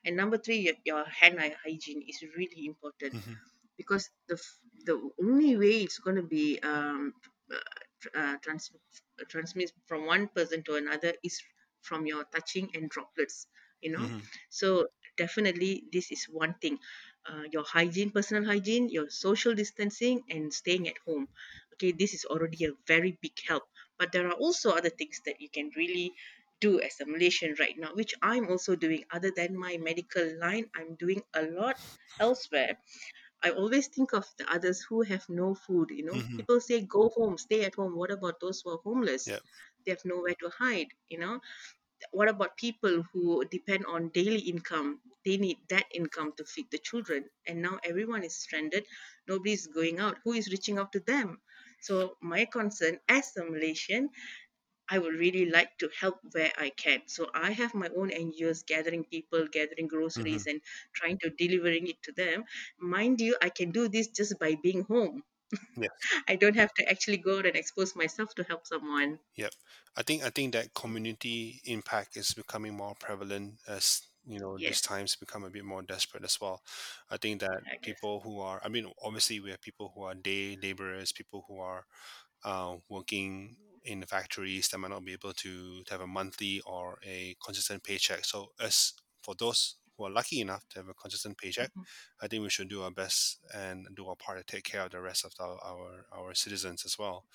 And 0.04 0.16
number 0.16 0.38
three, 0.38 0.58
your, 0.58 0.74
your 0.84 1.04
hand 1.04 1.38
hy- 1.40 1.56
hygiene 1.64 2.02
is 2.08 2.22
really 2.36 2.66
important 2.66 3.12
hmm 3.12 3.50
because 3.76 4.10
the 4.28 4.34
f- 4.34 4.58
the 4.84 5.10
only 5.22 5.56
way 5.56 5.82
it's 5.82 5.98
going 5.98 6.16
to 6.16 6.22
be 6.22 6.58
um, 6.60 7.14
uh, 8.14 8.36
tr- 8.36 8.38
trans- 8.42 8.72
transmit 9.28 9.72
from 9.86 10.06
one 10.06 10.28
person 10.28 10.62
to 10.64 10.74
another 10.76 11.14
is 11.22 11.40
from 11.82 12.06
your 12.06 12.24
touching 12.24 12.70
and 12.74 12.90
droplets 12.90 13.46
you 13.80 13.90
know? 13.92 14.10
Hmm 14.10 14.20
so 14.50 14.88
definitely 15.16 15.84
this 15.92 16.10
is 16.12 16.24
one 16.26 16.54
thing. 16.60 16.78
Uh, 17.28 17.44
your 17.52 17.64
hygiene 17.64 18.10
personal 18.10 18.44
hygiene 18.44 18.88
your 18.88 19.08
social 19.10 19.54
distancing 19.54 20.22
and 20.28 20.52
staying 20.52 20.88
at 20.88 20.98
home. 21.06 21.28
Okay 21.74 21.92
this 21.92 22.14
is 22.14 22.24
already 22.24 22.64
a 22.66 22.72
very 22.86 23.18
big 23.22 23.36
help. 23.46 23.64
But 23.98 24.12
there 24.12 24.26
are 24.28 24.32
also 24.46 24.70
other 24.72 24.90
things 24.90 25.20
that 25.26 25.40
you 25.40 25.48
can 25.50 25.70
really 25.76 26.14
do 26.60 26.78
as 26.80 27.00
a 27.00 27.06
malaysian 27.06 27.54
right 27.58 27.76
now 27.78 27.94
which 27.94 28.14
i'm 28.22 28.48
also 28.48 28.76
doing. 28.76 29.04
Other 29.10 29.32
than 29.34 29.56
my 29.56 29.76
medical 29.78 30.26
line 30.38 30.70
i'm 30.76 30.94
doing 30.96 31.22
a 31.34 31.42
lot 31.42 31.76
elsewhere 32.18 32.78
I 33.42 33.50
always 33.50 33.88
think 33.88 34.12
of 34.12 34.26
the 34.38 34.50
others 34.52 34.82
who 34.82 35.02
have 35.02 35.28
no 35.28 35.54
food. 35.54 35.90
You 35.90 36.04
know, 36.04 36.22
hmm 36.22 36.38
people 36.38 36.60
say 36.60 36.80
go 36.82 37.08
home, 37.10 37.38
stay 37.38 37.64
at 37.64 37.74
home. 37.74 37.96
What 37.96 38.10
about 38.10 38.40
those 38.40 38.60
who 38.62 38.70
are 38.70 38.78
homeless? 38.84 39.32
Yeah. 39.32 39.40
They 39.84 39.92
have 39.92 40.04
nowhere 40.04 40.34
to 40.40 40.50
hide. 40.50 40.88
You 41.08 41.18
know, 41.18 41.40
what 42.12 42.28
about 42.28 42.56
people 42.56 43.02
who 43.12 43.44
depend 43.46 43.86
on 43.86 44.08
daily 44.10 44.40
income? 44.40 45.00
They 45.24 45.36
need 45.36 45.58
that 45.70 45.86
income 45.94 46.32
to 46.36 46.44
feed 46.44 46.66
the 46.70 46.78
children. 46.78 47.24
And 47.46 47.62
now 47.62 47.78
everyone 47.84 48.24
is 48.24 48.36
stranded. 48.36 48.84
Nobody's 49.28 49.66
going 49.66 49.98
out. 50.00 50.18
Who 50.24 50.32
is 50.32 50.50
reaching 50.50 50.78
out 50.78 50.92
to 50.92 51.00
them? 51.00 51.38
So 51.80 52.16
my 52.22 52.44
concern 52.46 52.98
as 53.08 53.36
a 53.36 53.44
Malaysian 53.44 54.10
I 54.90 54.98
would 54.98 55.14
really 55.14 55.46
like 55.46 55.78
to 55.78 55.88
help 55.98 56.20
where 56.32 56.52
I 56.58 56.70
can. 56.70 57.02
So 57.06 57.30
I 57.32 57.52
have 57.52 57.74
my 57.74 57.88
own 57.96 58.10
NGOs 58.10 58.62
gathering 58.64 59.04
people, 59.04 59.46
gathering 59.46 59.88
groceries, 59.88 60.46
and 60.46 60.60
trying 60.92 61.18
to 61.20 61.30
delivering 61.30 61.86
it 61.86 62.02
to 62.02 62.12
them. 62.12 62.44
Mind 62.78 63.20
you, 63.20 63.36
I 63.40 63.48
can 63.50 63.70
do 63.70 63.88
this 63.88 64.08
just 64.08 64.38
by 64.38 64.56
being 64.62 64.82
home. 64.82 65.22
Yes. 65.76 65.90
I 66.28 66.36
don't 66.36 66.56
have 66.56 66.72
to 66.74 66.88
actually 66.88 67.18
go 67.18 67.38
out 67.38 67.46
and 67.46 67.56
expose 67.56 67.96
myself 67.96 68.34
to 68.36 68.44
help 68.44 68.66
someone. 68.66 69.20
Yep. 69.36 69.52
I 69.96 70.02
think 70.02 70.22
I 70.24 70.30
think 70.30 70.52
that 70.52 70.74
community 70.74 71.60
impact 71.64 72.16
is 72.16 72.34
becoming 72.34 72.76
more 72.76 72.94
prevalent 72.94 73.60
as 73.66 74.02
you 74.26 74.38
know 74.38 74.58
these 74.58 74.80
times 74.80 75.16
become 75.16 75.44
a 75.44 75.50
bit 75.50 75.64
more 75.64 75.82
desperate 75.82 76.24
as 76.24 76.40
well. 76.40 76.62
I 77.10 77.16
think 77.16 77.40
that 77.40 77.62
I 77.66 77.78
people 77.80 78.20
who 78.20 78.40
are 78.40 78.60
I 78.64 78.68
mean 78.68 78.92
obviously 79.02 79.40
we 79.40 79.50
have 79.50 79.60
people 79.62 79.92
who 79.94 80.02
are 80.02 80.14
day 80.14 80.56
laborers, 80.60 81.12
people 81.12 81.44
who 81.48 81.58
are 81.58 81.86
uh, 82.44 82.76
working 82.88 83.56
in 83.82 84.00
the 84.00 84.06
factories 84.06 84.68
that 84.68 84.78
might 84.78 84.90
not 84.90 85.04
be 85.04 85.12
able 85.12 85.32
to, 85.34 85.82
to 85.84 85.92
have 85.92 86.00
a 86.00 86.06
monthly 86.06 86.60
or 86.66 86.98
a 87.04 87.36
consistent 87.44 87.82
paycheck. 87.84 88.24
So 88.24 88.52
as 88.60 88.94
for 89.22 89.34
those 89.34 89.76
who 89.96 90.04
are 90.06 90.10
lucky 90.10 90.40
enough 90.40 90.68
to 90.70 90.78
have 90.80 90.88
a 90.88 90.94
consistent 90.94 91.38
paycheck, 91.38 91.72
Mhm. 91.74 91.84
I 92.20 92.28
think 92.28 92.42
we 92.42 92.50
should 92.50 92.68
do 92.68 92.82
our 92.82 92.90
best 92.90 93.40
and 93.54 93.88
do 93.94 94.06
our 94.08 94.16
part 94.16 94.38
to 94.38 94.44
take 94.44 94.64
care 94.64 94.82
of 94.84 94.90
the 94.92 95.00
rest 95.00 95.24
of 95.24 95.32
our 95.40 95.58
our, 95.64 96.06
our 96.12 96.34
citizens 96.34 96.84
as 96.84 96.98
well. 96.98 97.26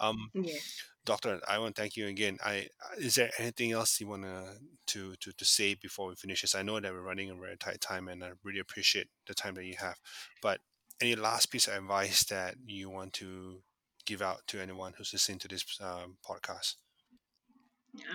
Um, 0.00 0.32
Yes. 0.34 0.82
Doctor, 1.04 1.40
I 1.48 1.58
want 1.58 1.74
to 1.74 1.82
thank 1.82 1.96
you 1.96 2.06
again. 2.06 2.38
I 2.44 2.68
is 2.98 3.16
there 3.16 3.30
anything 3.38 3.72
else 3.72 4.00
you 4.00 4.06
want 4.06 4.22
to 4.22 5.16
to 5.16 5.32
to 5.32 5.44
say 5.44 5.74
before 5.74 6.08
we 6.08 6.14
finish 6.14 6.42
this? 6.42 6.54
I 6.54 6.62
know 6.62 6.78
that 6.78 6.92
we're 6.92 7.02
running 7.02 7.30
a 7.30 7.34
very 7.34 7.56
tight 7.56 7.80
time, 7.80 8.06
and 8.08 8.22
I 8.24 8.32
really 8.44 8.60
appreciate 8.60 9.08
the 9.26 9.34
time 9.34 9.54
that 9.56 9.64
you 9.64 9.76
have. 9.78 9.98
But 10.40 10.60
any 11.00 11.16
last 11.16 11.46
piece 11.46 11.66
of 11.66 11.74
advice 11.74 12.24
that 12.26 12.56
you 12.66 12.88
want 12.88 13.14
to 13.14 13.62
give 14.04 14.22
out 14.22 14.46
to 14.48 14.60
anyone 14.60 14.94
who's 14.96 15.12
listening 15.12 15.38
to 15.40 15.48
this 15.48 15.64
um, 15.80 16.16
podcast? 16.24 16.76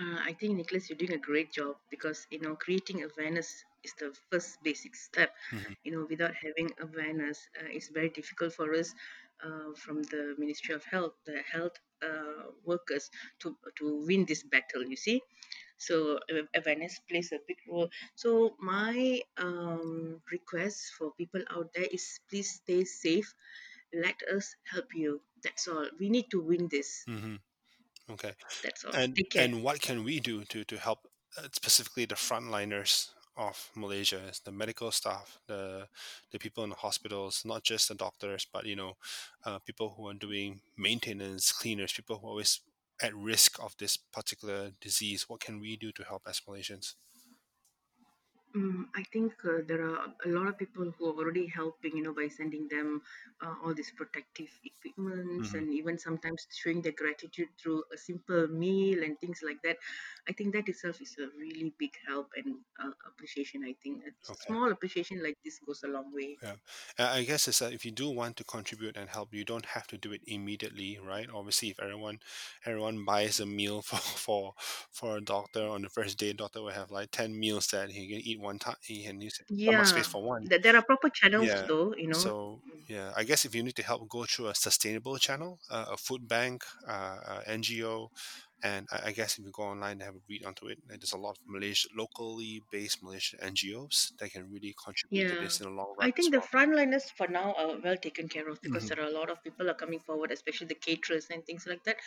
Uh, 0.00 0.18
I 0.28 0.32
think 0.34 0.56
Nicholas, 0.56 0.88
you're 0.88 0.98
doing 0.98 1.12
a 1.14 1.18
great 1.30 1.52
job 1.52 1.76
because 1.90 2.26
you 2.30 2.40
know 2.40 2.54
creating 2.56 3.02
awareness 3.04 3.64
is 3.84 3.92
the 4.00 4.12
first 4.30 4.62
basic 4.62 4.94
step. 4.96 5.30
hmm 5.50 5.72
You 5.84 5.92
know, 5.92 6.06
without 6.10 6.34
having 6.34 6.70
awareness, 6.80 7.38
uh, 7.60 7.68
it's 7.76 7.88
very 7.88 8.08
difficult 8.10 8.52
for 8.54 8.74
us 8.74 8.94
uh, 9.44 9.70
from 9.76 10.02
the 10.04 10.34
Ministry 10.38 10.74
of 10.74 10.84
Health, 10.84 11.14
the 11.26 11.40
health 11.54 11.76
uh, 12.02 12.44
workers, 12.64 13.10
to 13.40 13.56
to 13.78 13.84
win 14.08 14.24
this 14.26 14.42
battle. 14.42 14.84
You 14.92 14.96
see, 14.96 15.22
so 15.78 16.18
awareness 16.54 17.00
plays 17.08 17.32
a 17.32 17.40
big 17.48 17.58
role. 17.70 17.88
So 18.16 18.56
my 18.60 19.20
um, 19.38 20.20
request 20.32 20.78
for 20.98 21.12
people 21.20 21.42
out 21.50 21.72
there 21.74 21.88
is 21.98 22.20
please 22.30 22.50
stay 22.62 22.84
safe. 22.84 23.34
Let 23.94 24.16
us 24.34 24.54
help 24.72 24.94
you. 24.94 25.20
That's 25.42 25.68
all. 25.68 25.86
We 25.98 26.08
need 26.10 26.30
to 26.30 26.40
win 26.42 26.68
this. 26.70 27.04
hmm 27.06 27.36
Okay. 28.10 28.32
That's 28.62 28.84
all. 28.84 28.92
And 28.94 29.16
and 29.36 29.62
what 29.62 29.80
can 29.80 30.04
we 30.04 30.20
do 30.20 30.44
to 30.46 30.64
to 30.64 30.76
help 30.78 31.08
uh, 31.36 31.48
specifically 31.52 32.06
the 32.06 32.14
frontliners 32.16 33.10
of 33.36 33.70
Malaysia, 33.76 34.20
the 34.44 34.52
medical 34.52 34.90
staff, 34.90 35.38
the 35.46 35.88
the 36.32 36.38
people 36.38 36.64
in 36.64 36.70
the 36.70 36.76
hospitals, 36.76 37.42
not 37.44 37.64
just 37.64 37.88
the 37.88 37.94
doctors, 37.94 38.46
but 38.52 38.64
you 38.66 38.76
know, 38.76 38.96
uh, 39.44 39.58
people 39.60 39.94
who 39.96 40.08
are 40.08 40.14
doing 40.14 40.60
maintenance, 40.76 41.52
cleaners, 41.52 41.92
people 41.92 42.18
who 42.18 42.26
are 42.26 42.30
always 42.30 42.60
at 43.02 43.14
risk 43.14 43.62
of 43.62 43.76
this 43.78 43.96
particular 43.96 44.72
disease. 44.80 45.28
What 45.28 45.40
can 45.40 45.60
we 45.60 45.76
do 45.76 45.92
to 45.92 46.04
help 46.04 46.22
as 46.26 46.40
Malaysians? 46.48 46.94
Mm, 48.56 48.88
I 48.94 49.04
think 49.12 49.32
uh, 49.44 49.58
there 49.66 49.82
are 49.88 50.14
a 50.24 50.28
lot 50.28 50.46
of 50.48 50.58
people 50.58 50.90
who 50.90 51.06
are 51.10 51.14
already 51.16 51.46
helping, 51.46 51.96
you 51.96 52.02
know, 52.02 52.12
by 52.14 52.28
sending 52.28 52.66
them 52.68 53.02
uh, 53.42 53.54
all 53.62 53.74
these 53.74 53.90
protective 53.92 54.48
equipments 54.64 55.52
hmm 55.52 55.54
and 55.54 55.72
even 55.72 55.98
sometimes 55.98 56.46
showing 56.54 56.80
their 56.82 56.92
gratitude 56.92 57.48
through 57.60 57.84
a 57.92 57.96
simple 57.98 58.46
meal 58.48 59.02
and 59.02 59.18
things 59.20 59.40
like 59.42 59.60
that. 59.62 59.76
I 60.28 60.32
think 60.32 60.54
that 60.54 60.68
itself 60.68 61.00
is 61.02 61.16
a 61.18 61.28
really 61.38 61.74
big 61.78 61.92
help 62.06 62.32
and 62.36 62.56
uh, 62.82 62.92
appreciation. 63.06 63.64
I 63.64 63.74
think 63.82 64.04
a 64.06 64.10
Okay. 64.28 64.54
small 64.54 64.70
appreciation 64.72 65.22
like 65.22 65.38
this 65.44 65.58
goes 65.60 65.82
a 65.82 65.88
long 65.88 66.12
way. 66.14 66.40
Yeah, 66.40 66.54
Uh, 66.96 67.02
I 67.10 67.24
guess 67.24 67.48
it's 67.48 67.58
that 67.58 67.72
if 67.72 67.84
you 67.84 67.90
do 67.90 68.08
want 68.10 68.36
to 68.36 68.44
contribute 68.44 68.96
and 68.96 69.10
help, 69.10 69.34
you 69.34 69.44
don't 69.44 69.66
have 69.66 69.88
to 69.88 69.98
do 69.98 70.12
it 70.12 70.20
immediately, 70.24 70.96
right? 70.98 71.28
Obviously, 71.28 71.70
if 71.70 71.80
everyone 71.80 72.20
everyone 72.64 73.04
buys 73.12 73.40
a 73.40 73.46
meal 73.46 73.82
for 73.82 73.96
for 73.98 74.54
for 74.92 75.16
a 75.16 75.20
doctor 75.20 75.66
on 75.66 75.82
the 75.82 75.88
first 75.88 76.16
day, 76.16 76.32
doctor 76.32 76.62
will 76.62 76.70
have 76.70 76.92
like 76.92 77.10
ten 77.10 77.36
meals 77.38 77.66
that 77.68 77.90
he 77.90 78.06
can 78.08 78.20
eat 78.20 78.37
one 78.38 78.58
time. 78.58 78.76
He 78.82 79.04
can 79.04 79.20
use 79.20 79.40
stomach 79.56 79.86
space 79.86 80.06
Yeah, 80.06 80.08
for 80.08 80.22
one. 80.24 80.48
th- 80.48 80.62
there 80.62 80.76
are 80.76 80.82
proper 80.82 81.10
channels 81.10 81.52
Yeah. 81.52 81.68
though, 81.68 81.94
you 81.96 82.08
know. 82.08 82.34
So 82.34 82.62
yeah, 82.88 83.12
I 83.16 83.24
guess 83.24 83.44
if 83.44 83.54
you 83.54 83.62
need 83.62 83.76
to 83.76 83.82
help 83.82 84.08
go 84.08 84.24
through 84.24 84.48
a 84.48 84.54
sustainable 84.54 85.18
channel, 85.18 85.60
uh, 85.70 85.86
a 85.92 85.96
food 85.96 86.26
bank, 86.28 86.64
uh, 86.86 87.20
uh, 87.26 87.42
NGO, 87.46 88.10
and 88.62 88.86
I, 88.92 89.08
I 89.08 89.12
guess 89.12 89.38
if 89.38 89.44
you 89.44 89.50
go 89.52 89.64
online 89.64 89.92
and 89.92 90.02
have 90.02 90.16
a 90.16 90.20
read 90.28 90.44
onto 90.44 90.66
it, 90.68 90.78
there's 90.86 91.12
a 91.12 91.18
lot 91.18 91.38
of 91.38 91.46
Malaysia 91.46 91.88
locally 91.94 92.64
based 92.70 93.02
Malaysian 93.02 93.40
NGOs 93.40 94.12
that 94.18 94.30
can 94.32 94.50
really 94.50 94.74
contribute 94.84 95.28
to 95.28 95.36
this 95.36 95.60
in 95.60 95.66
the 95.66 95.72
long 95.72 95.94
run 95.98 96.08
I 96.08 96.10
think 96.12 96.32
the 96.32 96.38
well. 96.38 96.48
frontliners 96.52 97.10
for 97.10 97.26
now 97.28 97.52
are 97.54 97.78
well 97.78 97.96
taken 97.96 98.28
care 98.28 98.48
of 98.48 98.60
because 98.62 98.86
hmm 98.86 98.88
there 98.88 98.98
are 99.00 99.06
a 99.06 99.10
lot 99.10 99.30
of 99.30 99.42
people 99.44 99.68
are 99.70 99.74
coming 99.74 100.00
forward, 100.00 100.30
especially 100.32 100.66
the 100.68 100.74
caterers 100.74 101.28
and 101.30 101.44
things 101.44 101.66
like 101.66 101.84
that. 101.84 101.98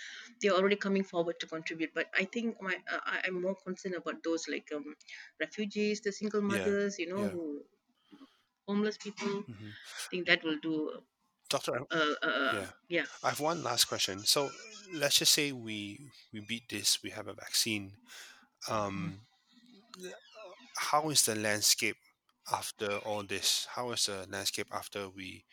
They're 0.42 0.54
already 0.54 0.76
coming 0.78 1.04
forward 1.04 1.40
to 1.42 1.48
contribute. 1.48 1.94
But 1.94 2.10
I 2.14 2.26
think 2.26 2.62
my 2.62 2.76
uh, 2.92 3.00
I'm 3.06 3.42
more 3.42 3.56
concerned 3.56 3.96
about 3.96 4.24
those 4.24 4.48
like 4.48 4.72
um, 4.74 4.96
refugees, 5.40 6.02
the 6.02 6.12
single 6.12 6.42
Yeah, 6.46 6.76
mothers, 6.82 7.00
you 7.00 7.08
know, 7.08 7.28
yeah. 7.28 7.36
who 7.36 7.66
homeless 8.68 8.98
people. 8.98 9.44
hmm 9.48 9.72
I 10.06 10.08
think 10.10 10.28
that 10.28 10.44
will 10.44 10.60
do. 10.60 11.04
Doctor, 11.52 11.76
I- 11.76 11.86
Uh, 11.92 12.16
uh, 12.24 12.28
uh, 12.28 12.54
yeah, 12.54 12.68
yeah. 12.90 13.06
I 13.24 13.30
have 13.30 13.40
one 13.42 13.64
last 13.64 13.86
question. 13.86 14.26
So 14.26 14.52
let's 14.94 15.18
just 15.20 15.34
say 15.34 15.52
we 15.54 16.00
we 16.34 16.42
beat 16.42 16.70
this, 16.70 17.02
we 17.04 17.12
have 17.12 17.28
a 17.28 17.34
vaccine. 17.34 17.94
Um, 18.70 19.22
how 20.78 21.10
is 21.10 21.24
the 21.26 21.36
landscape 21.36 21.98
after 22.52 22.98
all 23.00 23.24
this? 23.24 23.68
How 23.72 23.92
is 23.92 24.06
the 24.08 24.28
landscape 24.30 24.68
after 24.72 25.10
we 25.10 25.46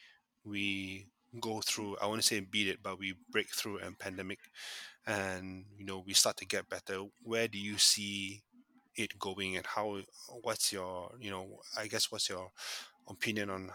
we 0.44 1.06
go 1.40 1.60
through? 1.60 1.96
I 2.02 2.06
want 2.06 2.22
to 2.22 2.26
say 2.26 2.40
beat 2.40 2.68
it, 2.68 2.78
but 2.82 2.98
we 2.98 3.14
break 3.30 3.48
through 3.54 3.78
a 3.80 3.90
pandemic, 3.92 4.40
and 5.06 5.64
you 5.78 5.86
know 5.86 6.04
we 6.06 6.14
start 6.14 6.36
to 6.38 6.46
get 6.46 6.68
better. 6.70 7.00
Where 7.22 7.48
do 7.48 7.58
you 7.58 7.78
see 7.78 8.42
it 8.96 9.18
going, 9.18 9.56
and 9.56 9.66
how? 9.66 10.00
What's 10.42 10.72
your 10.72 11.12
you 11.20 11.30
know? 11.30 11.60
I 11.76 11.88
guess 11.88 12.10
what's 12.12 12.30
your 12.30 12.50
opinion 13.08 13.50
on 13.50 13.70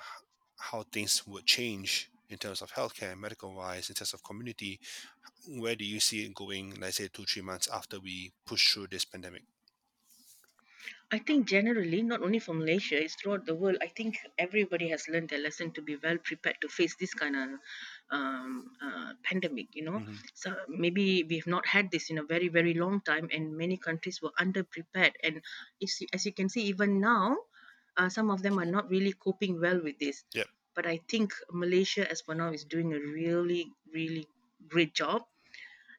how 0.60 0.84
things 0.92 1.26
would 1.28 1.46
change 1.46 2.10
in 2.34 2.40
terms 2.40 2.62
of 2.62 2.72
healthcare, 2.74 3.18
medical 3.18 3.54
wise, 3.56 3.90
in 3.90 3.96
terms 3.96 4.14
of 4.14 4.24
community? 4.24 4.80
Where 5.48 5.76
do 5.76 5.86
you 5.86 6.00
see 6.02 6.26
it 6.26 6.34
going? 6.36 6.76
Let's 6.80 6.98
say 6.98 7.10
two, 7.14 7.26
three 7.26 7.44
months 7.44 7.68
after 7.68 8.00
we 8.00 8.34
push 8.46 8.74
through 8.74 8.88
this 8.88 9.06
pandemic. 9.06 9.44
I 11.12 11.20
think 11.20 11.48
generally, 11.48 12.02
not 12.02 12.22
only 12.24 12.40
for 12.40 12.54
Malaysia, 12.54 13.02
it's 13.02 13.16
throughout 13.16 13.46
the 13.46 13.56
world. 13.56 13.78
I 13.82 13.88
think 13.88 14.18
everybody 14.38 14.90
has 14.90 15.08
learned 15.08 15.30
their 15.30 15.40
lesson 15.40 15.72
to 15.74 15.82
be 15.82 15.96
well 15.96 16.18
prepared 16.18 16.58
to 16.62 16.68
face 16.68 16.96
this 16.96 17.14
kind 17.14 17.36
of 17.36 17.50
um, 18.10 18.72
uh, 18.82 19.14
pandemic. 19.24 19.68
You 19.74 19.84
know, 19.86 20.04
hmm 20.04 20.18
so 20.34 20.56
maybe 20.68 21.24
we 21.24 21.38
have 21.38 21.48
not 21.48 21.66
had 21.68 21.92
this 21.92 22.10
in 22.10 22.18
a 22.18 22.24
very 22.24 22.48
very 22.50 22.74
long 22.74 23.02
time, 23.02 23.30
and 23.32 23.56
many 23.58 23.78
countries 23.78 24.22
were 24.22 24.34
underprepared. 24.40 25.14
And 25.24 25.42
as 25.82 26.02
you, 26.02 26.08
as 26.14 26.26
you 26.26 26.34
can 26.34 26.50
see, 26.50 26.64
even 26.64 27.00
now, 27.00 27.38
uh, 27.98 28.10
some 28.10 28.30
of 28.32 28.42
them 28.42 28.60
are 28.60 28.66
not 28.78 28.90
really 28.90 29.14
coping 29.14 29.62
well 29.62 29.82
with 29.82 30.00
this. 30.00 30.24
Yep. 30.34 30.48
But 30.76 30.86
I 30.86 30.98
think 31.10 31.34
Malaysia, 31.52 32.10
as 32.10 32.22
for 32.22 32.36
now, 32.36 32.52
is 32.52 32.66
doing 32.66 32.94
a 32.94 33.00
really 33.00 33.72
really 33.94 34.28
great 34.70 34.94
job 34.94 35.24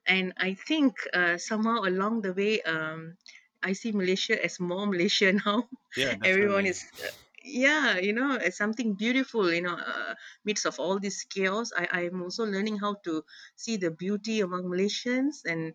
and 0.07 0.33
I 0.37 0.55
think 0.55 0.97
uh, 1.13 1.39
somehow 1.39 1.83
along 1.85 2.23
the 2.23 2.33
way, 2.33 2.61
um, 2.63 3.17
I 3.63 3.73
see 3.73 3.93
Malaysia 3.93 4.37
as 4.43 4.61
more 4.61 4.87
Malaysia 4.93 5.33
now. 5.33 5.69
Yeah, 5.97 6.17
Everyone 6.25 6.67
is, 6.67 6.85
uh, 7.03 7.09
yeah, 7.45 7.99
you 7.99 8.13
know, 8.13 8.35
it's 8.37 8.57
something 8.57 8.95
beautiful. 8.95 9.53
You 9.53 9.63
know, 9.63 9.77
uh, 9.77 10.15
midst 10.45 10.65
of 10.65 10.81
all 10.81 10.99
this 10.99 11.25
chaos, 11.25 11.71
I 11.77 11.87
I 11.93 12.01
am 12.09 12.23
also 12.23 12.45
learning 12.45 12.79
how 12.79 12.97
to 13.05 13.23
see 13.57 13.77
the 13.77 13.91
beauty 13.91 14.41
among 14.41 14.65
Malaysians, 14.65 15.45
and 15.45 15.75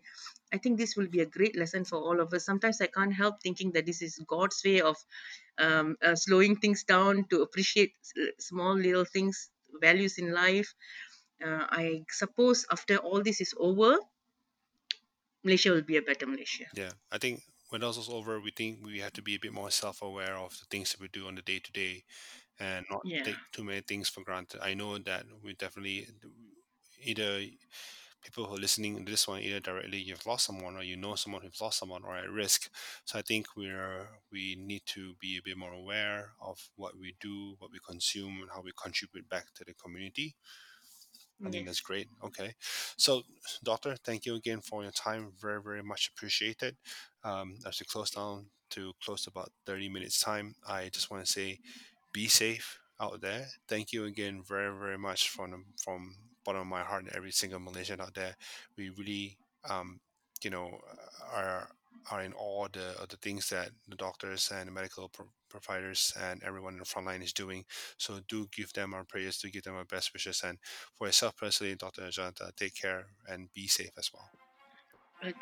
I 0.52 0.58
think 0.58 0.78
this 0.78 0.96
will 0.96 1.06
be 1.06 1.20
a 1.20 1.30
great 1.30 1.56
lesson 1.56 1.84
for 1.84 1.96
all 1.96 2.20
of 2.20 2.34
us. 2.34 2.44
Sometimes 2.44 2.80
I 2.80 2.88
can't 2.88 3.14
help 3.14 3.40
thinking 3.40 3.70
that 3.72 3.86
this 3.86 4.02
is 4.02 4.18
God's 4.26 4.60
way 4.64 4.80
of 4.82 4.96
um, 5.58 5.96
uh, 6.02 6.16
slowing 6.16 6.56
things 6.56 6.82
down 6.82 7.24
to 7.30 7.42
appreciate 7.42 7.94
small 8.38 8.74
little 8.74 9.04
things, 9.04 9.50
values 9.80 10.18
in 10.18 10.32
life. 10.34 10.74
Uh, 11.38 11.64
I 11.70 12.04
suppose 12.10 12.66
after 12.70 12.98
all 12.98 13.22
this 13.22 13.40
is 13.40 13.54
over, 13.56 13.98
Malaysia 15.44 15.70
will 15.70 15.86
be 15.86 15.96
a 15.96 16.02
better 16.02 16.26
Malaysia. 16.26 16.66
Yeah, 16.74 16.92
I 17.10 17.18
think 17.18 17.40
when 17.70 17.82
this 17.82 17.96
is 17.96 18.08
over, 18.08 18.40
we 18.40 18.50
think 18.52 18.84
we 18.84 18.98
have 19.00 19.12
to 19.14 19.22
be 19.22 19.34
a 19.36 19.40
bit 19.40 19.52
more 19.52 19.70
self-aware 19.70 20.36
of 20.36 20.58
the 20.58 20.66
things 20.70 20.92
that 20.92 21.00
we 21.00 21.08
do 21.08 21.26
on 21.28 21.36
the 21.36 21.42
day 21.42 21.60
to 21.60 21.72
day, 21.72 22.04
and 22.58 22.86
not 22.90 23.02
Yeah. 23.02 23.24
take 23.24 23.40
too 23.52 23.64
many 23.64 23.82
things 23.82 24.08
for 24.08 24.24
granted. 24.24 24.60
I 24.62 24.74
know 24.74 24.98
that 24.98 25.26
we 25.42 25.54
definitely 25.54 26.08
either 27.02 27.40
people 28.22 28.46
who 28.46 28.54
are 28.56 28.58
listening 28.58 29.04
to 29.04 29.10
this 29.10 29.26
one 29.26 29.40
either 29.40 29.60
directly 29.60 29.98
you've 29.98 30.26
lost 30.26 30.46
someone 30.46 30.76
or 30.76 30.82
you 30.82 30.96
know 30.96 31.14
someone 31.14 31.42
who's 31.42 31.60
lost 31.60 31.78
someone 31.78 32.04
or 32.04 32.16
at 32.16 32.30
risk. 32.30 32.70
So 33.04 33.18
I 33.18 33.22
think 33.22 33.56
we're 33.56 34.08
we 34.30 34.56
need 34.56 34.82
to 34.86 35.14
be 35.20 35.38
a 35.38 35.42
bit 35.42 35.56
more 35.56 35.72
aware 35.72 36.34
of 36.40 36.70
what 36.76 36.96
we 36.98 37.16
do, 37.20 37.56
what 37.58 37.72
we 37.72 37.78
consume, 37.86 38.42
and 38.42 38.50
how 38.50 38.62
we 38.62 38.72
contribute 38.80 39.28
back 39.28 39.52
to 39.54 39.64
the 39.64 39.74
community. 39.74 40.36
I 41.44 41.50
think 41.50 41.66
that's 41.66 41.80
great. 41.80 42.08
Okay. 42.22 42.54
So, 42.96 43.22
Doctor, 43.64 43.96
thank 44.04 44.26
you 44.26 44.34
again 44.34 44.60
for 44.60 44.82
your 44.82 44.92
time. 44.92 45.32
Very, 45.40 45.62
very 45.62 45.82
much 45.82 46.10
appreciated. 46.14 46.76
Um, 47.24 47.56
as 47.66 47.80
we 47.80 47.86
close 47.86 48.10
down 48.10 48.46
to 48.70 48.92
close 49.02 49.26
about 49.26 49.50
30 49.66 49.88
minutes 49.88 50.20
time, 50.20 50.54
I 50.68 50.88
just 50.90 51.10
want 51.10 51.24
to 51.24 51.30
say 51.30 51.58
be 52.12 52.28
safe 52.28 52.78
out 53.00 53.20
there. 53.22 53.46
Thank 53.68 53.92
you 53.92 54.04
again 54.04 54.42
very, 54.46 54.76
very 54.78 54.98
much 54.98 55.30
from, 55.30 55.50
the- 55.52 55.64
from 55.82 56.16
bottom 56.44 56.62
of 56.62 56.66
my 56.66 56.82
heart 56.82 57.04
and 57.04 57.12
every 57.14 57.32
single 57.32 57.60
Malaysian 57.60 58.00
out 58.00 58.14
there. 58.14 58.36
We 58.76 58.90
really, 58.90 59.38
um, 59.68 60.00
you 60.42 60.50
know, 60.50 60.80
are 61.32 61.68
are 62.10 62.22
in 62.22 62.32
awe 62.34 62.64
of 62.66 62.72
the, 62.72 62.98
of 63.00 63.08
the 63.08 63.16
things 63.18 63.48
that 63.50 63.70
the 63.88 63.96
doctors 63.96 64.50
and 64.54 64.66
the 64.68 64.72
medical 64.72 65.08
pro- 65.08 65.26
providers 65.50 66.14
and 66.18 66.42
everyone 66.42 66.74
in 66.74 66.78
the 66.78 66.84
front 66.84 67.06
line 67.06 67.22
is 67.22 67.32
doing. 67.32 67.64
So 67.98 68.20
do 68.28 68.48
give 68.54 68.72
them 68.72 68.94
our 68.94 69.04
prayers, 69.04 69.38
do 69.38 69.50
give 69.50 69.64
them 69.64 69.74
our 69.76 69.84
best 69.84 70.12
wishes, 70.12 70.42
and 70.44 70.58
for 70.96 71.06
yourself 71.08 71.36
personally, 71.36 71.74
Dr. 71.74 72.02
Ajantha, 72.02 72.54
take 72.56 72.74
care 72.74 73.06
and 73.28 73.52
be 73.52 73.66
safe 73.66 73.92
as 73.98 74.10
well. 74.12 74.30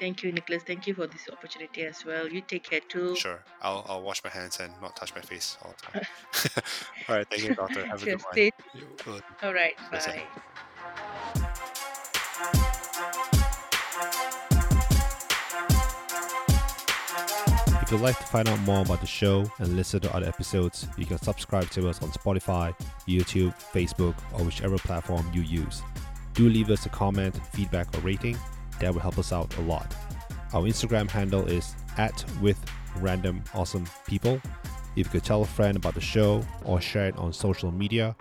Thank 0.01 0.25
you, 0.25 0.33
Nicholas. 0.33 0.65
Thank 0.65 0.89
you 0.89 0.95
for 0.95 1.07
this 1.07 1.29
opportunity 1.31 1.85
as 1.85 2.05
well. 2.05 2.29
You 2.29 2.41
take 2.41 2.65
care 2.65 2.81
too. 2.81 3.15
Sure, 3.15 3.45
I'll 3.63 3.85
I'll 3.89 4.03
wash 4.03 4.25
my 4.25 4.31
hands 4.31 4.59
and 4.59 4.73
not 4.83 4.97
touch 4.97 5.15
my 5.15 5.21
face 5.21 5.57
all 5.63 5.73
the 5.77 5.93
time. 5.93 6.03
all 7.09 7.17
right, 7.17 7.27
thank 7.31 7.45
you, 7.45 7.55
doctor. 7.55 7.85
Have 7.87 8.03
a 8.03 8.07
good 8.07 8.15
one. 8.15 8.33
stay. 8.33 8.51
All 9.43 9.55
right. 9.55 9.75
Yes, 9.93 10.05
sir. 10.05 10.15
Bye. 10.15 11.15
If 17.89 17.93
you'd 17.93 18.03
like 18.03 18.19
to 18.19 18.27
find 18.27 18.47
out 18.51 18.61
more 18.61 18.83
about 18.83 19.01
the 19.01 19.07
show 19.07 19.51
and 19.61 19.75
listen 19.75 20.01
to 20.01 20.15
other 20.15 20.27
episodes, 20.27 20.87
you 20.99 21.07
can 21.07 21.17
subscribe 21.17 21.71
to 21.71 21.89
us 21.89 22.03
on 22.03 22.11
Spotify, 22.11 22.79
YouTube, 23.09 23.55
Facebook, 23.73 24.15
or 24.35 24.45
whichever 24.45 24.77
platform 24.77 25.27
you 25.33 25.41
use. 25.41 25.81
Do 26.35 26.51
leave 26.51 26.69
us 26.69 26.85
a 26.85 26.91
comment, 26.91 27.35
feedback, 27.55 27.89
or 27.97 28.01
rating. 28.01 28.37
That 28.81 28.93
will 28.93 29.01
help 29.01 29.17
us 29.17 29.33
out 29.33 29.57
a 29.57 29.63
lot. 29.63 29.97
Our 30.53 30.65
Instagram 30.65 31.11
handle 31.11 31.47
is 31.47 31.75
at 31.97 32.23
with 32.43 32.63
random 32.97 33.43
awesome 33.55 33.87
people. 34.07 34.39
If 34.95 34.99
you 34.99 35.05
could 35.05 35.25
tell 35.25 35.41
a 35.41 35.47
friend 35.47 35.75
about 35.75 35.95
the 35.95 36.03
show 36.03 36.45
or 36.67 36.83
share 36.83 37.07
it 37.07 37.17
on 37.17 37.33
social 37.33 37.73
media, 37.73 38.15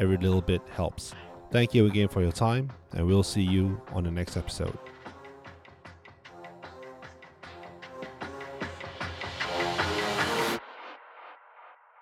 every 0.00 0.16
little 0.16 0.42
bit 0.42 0.62
helps. 0.74 1.14
Thank 1.52 1.74
you 1.74 1.86
again 1.86 2.08
for 2.08 2.22
your 2.22 2.32
time, 2.32 2.72
and 2.90 3.06
we'll 3.06 3.22
see 3.22 3.42
you 3.42 3.80
on 3.92 4.02
the 4.02 4.10
next 4.10 4.36
episode. 4.36 4.76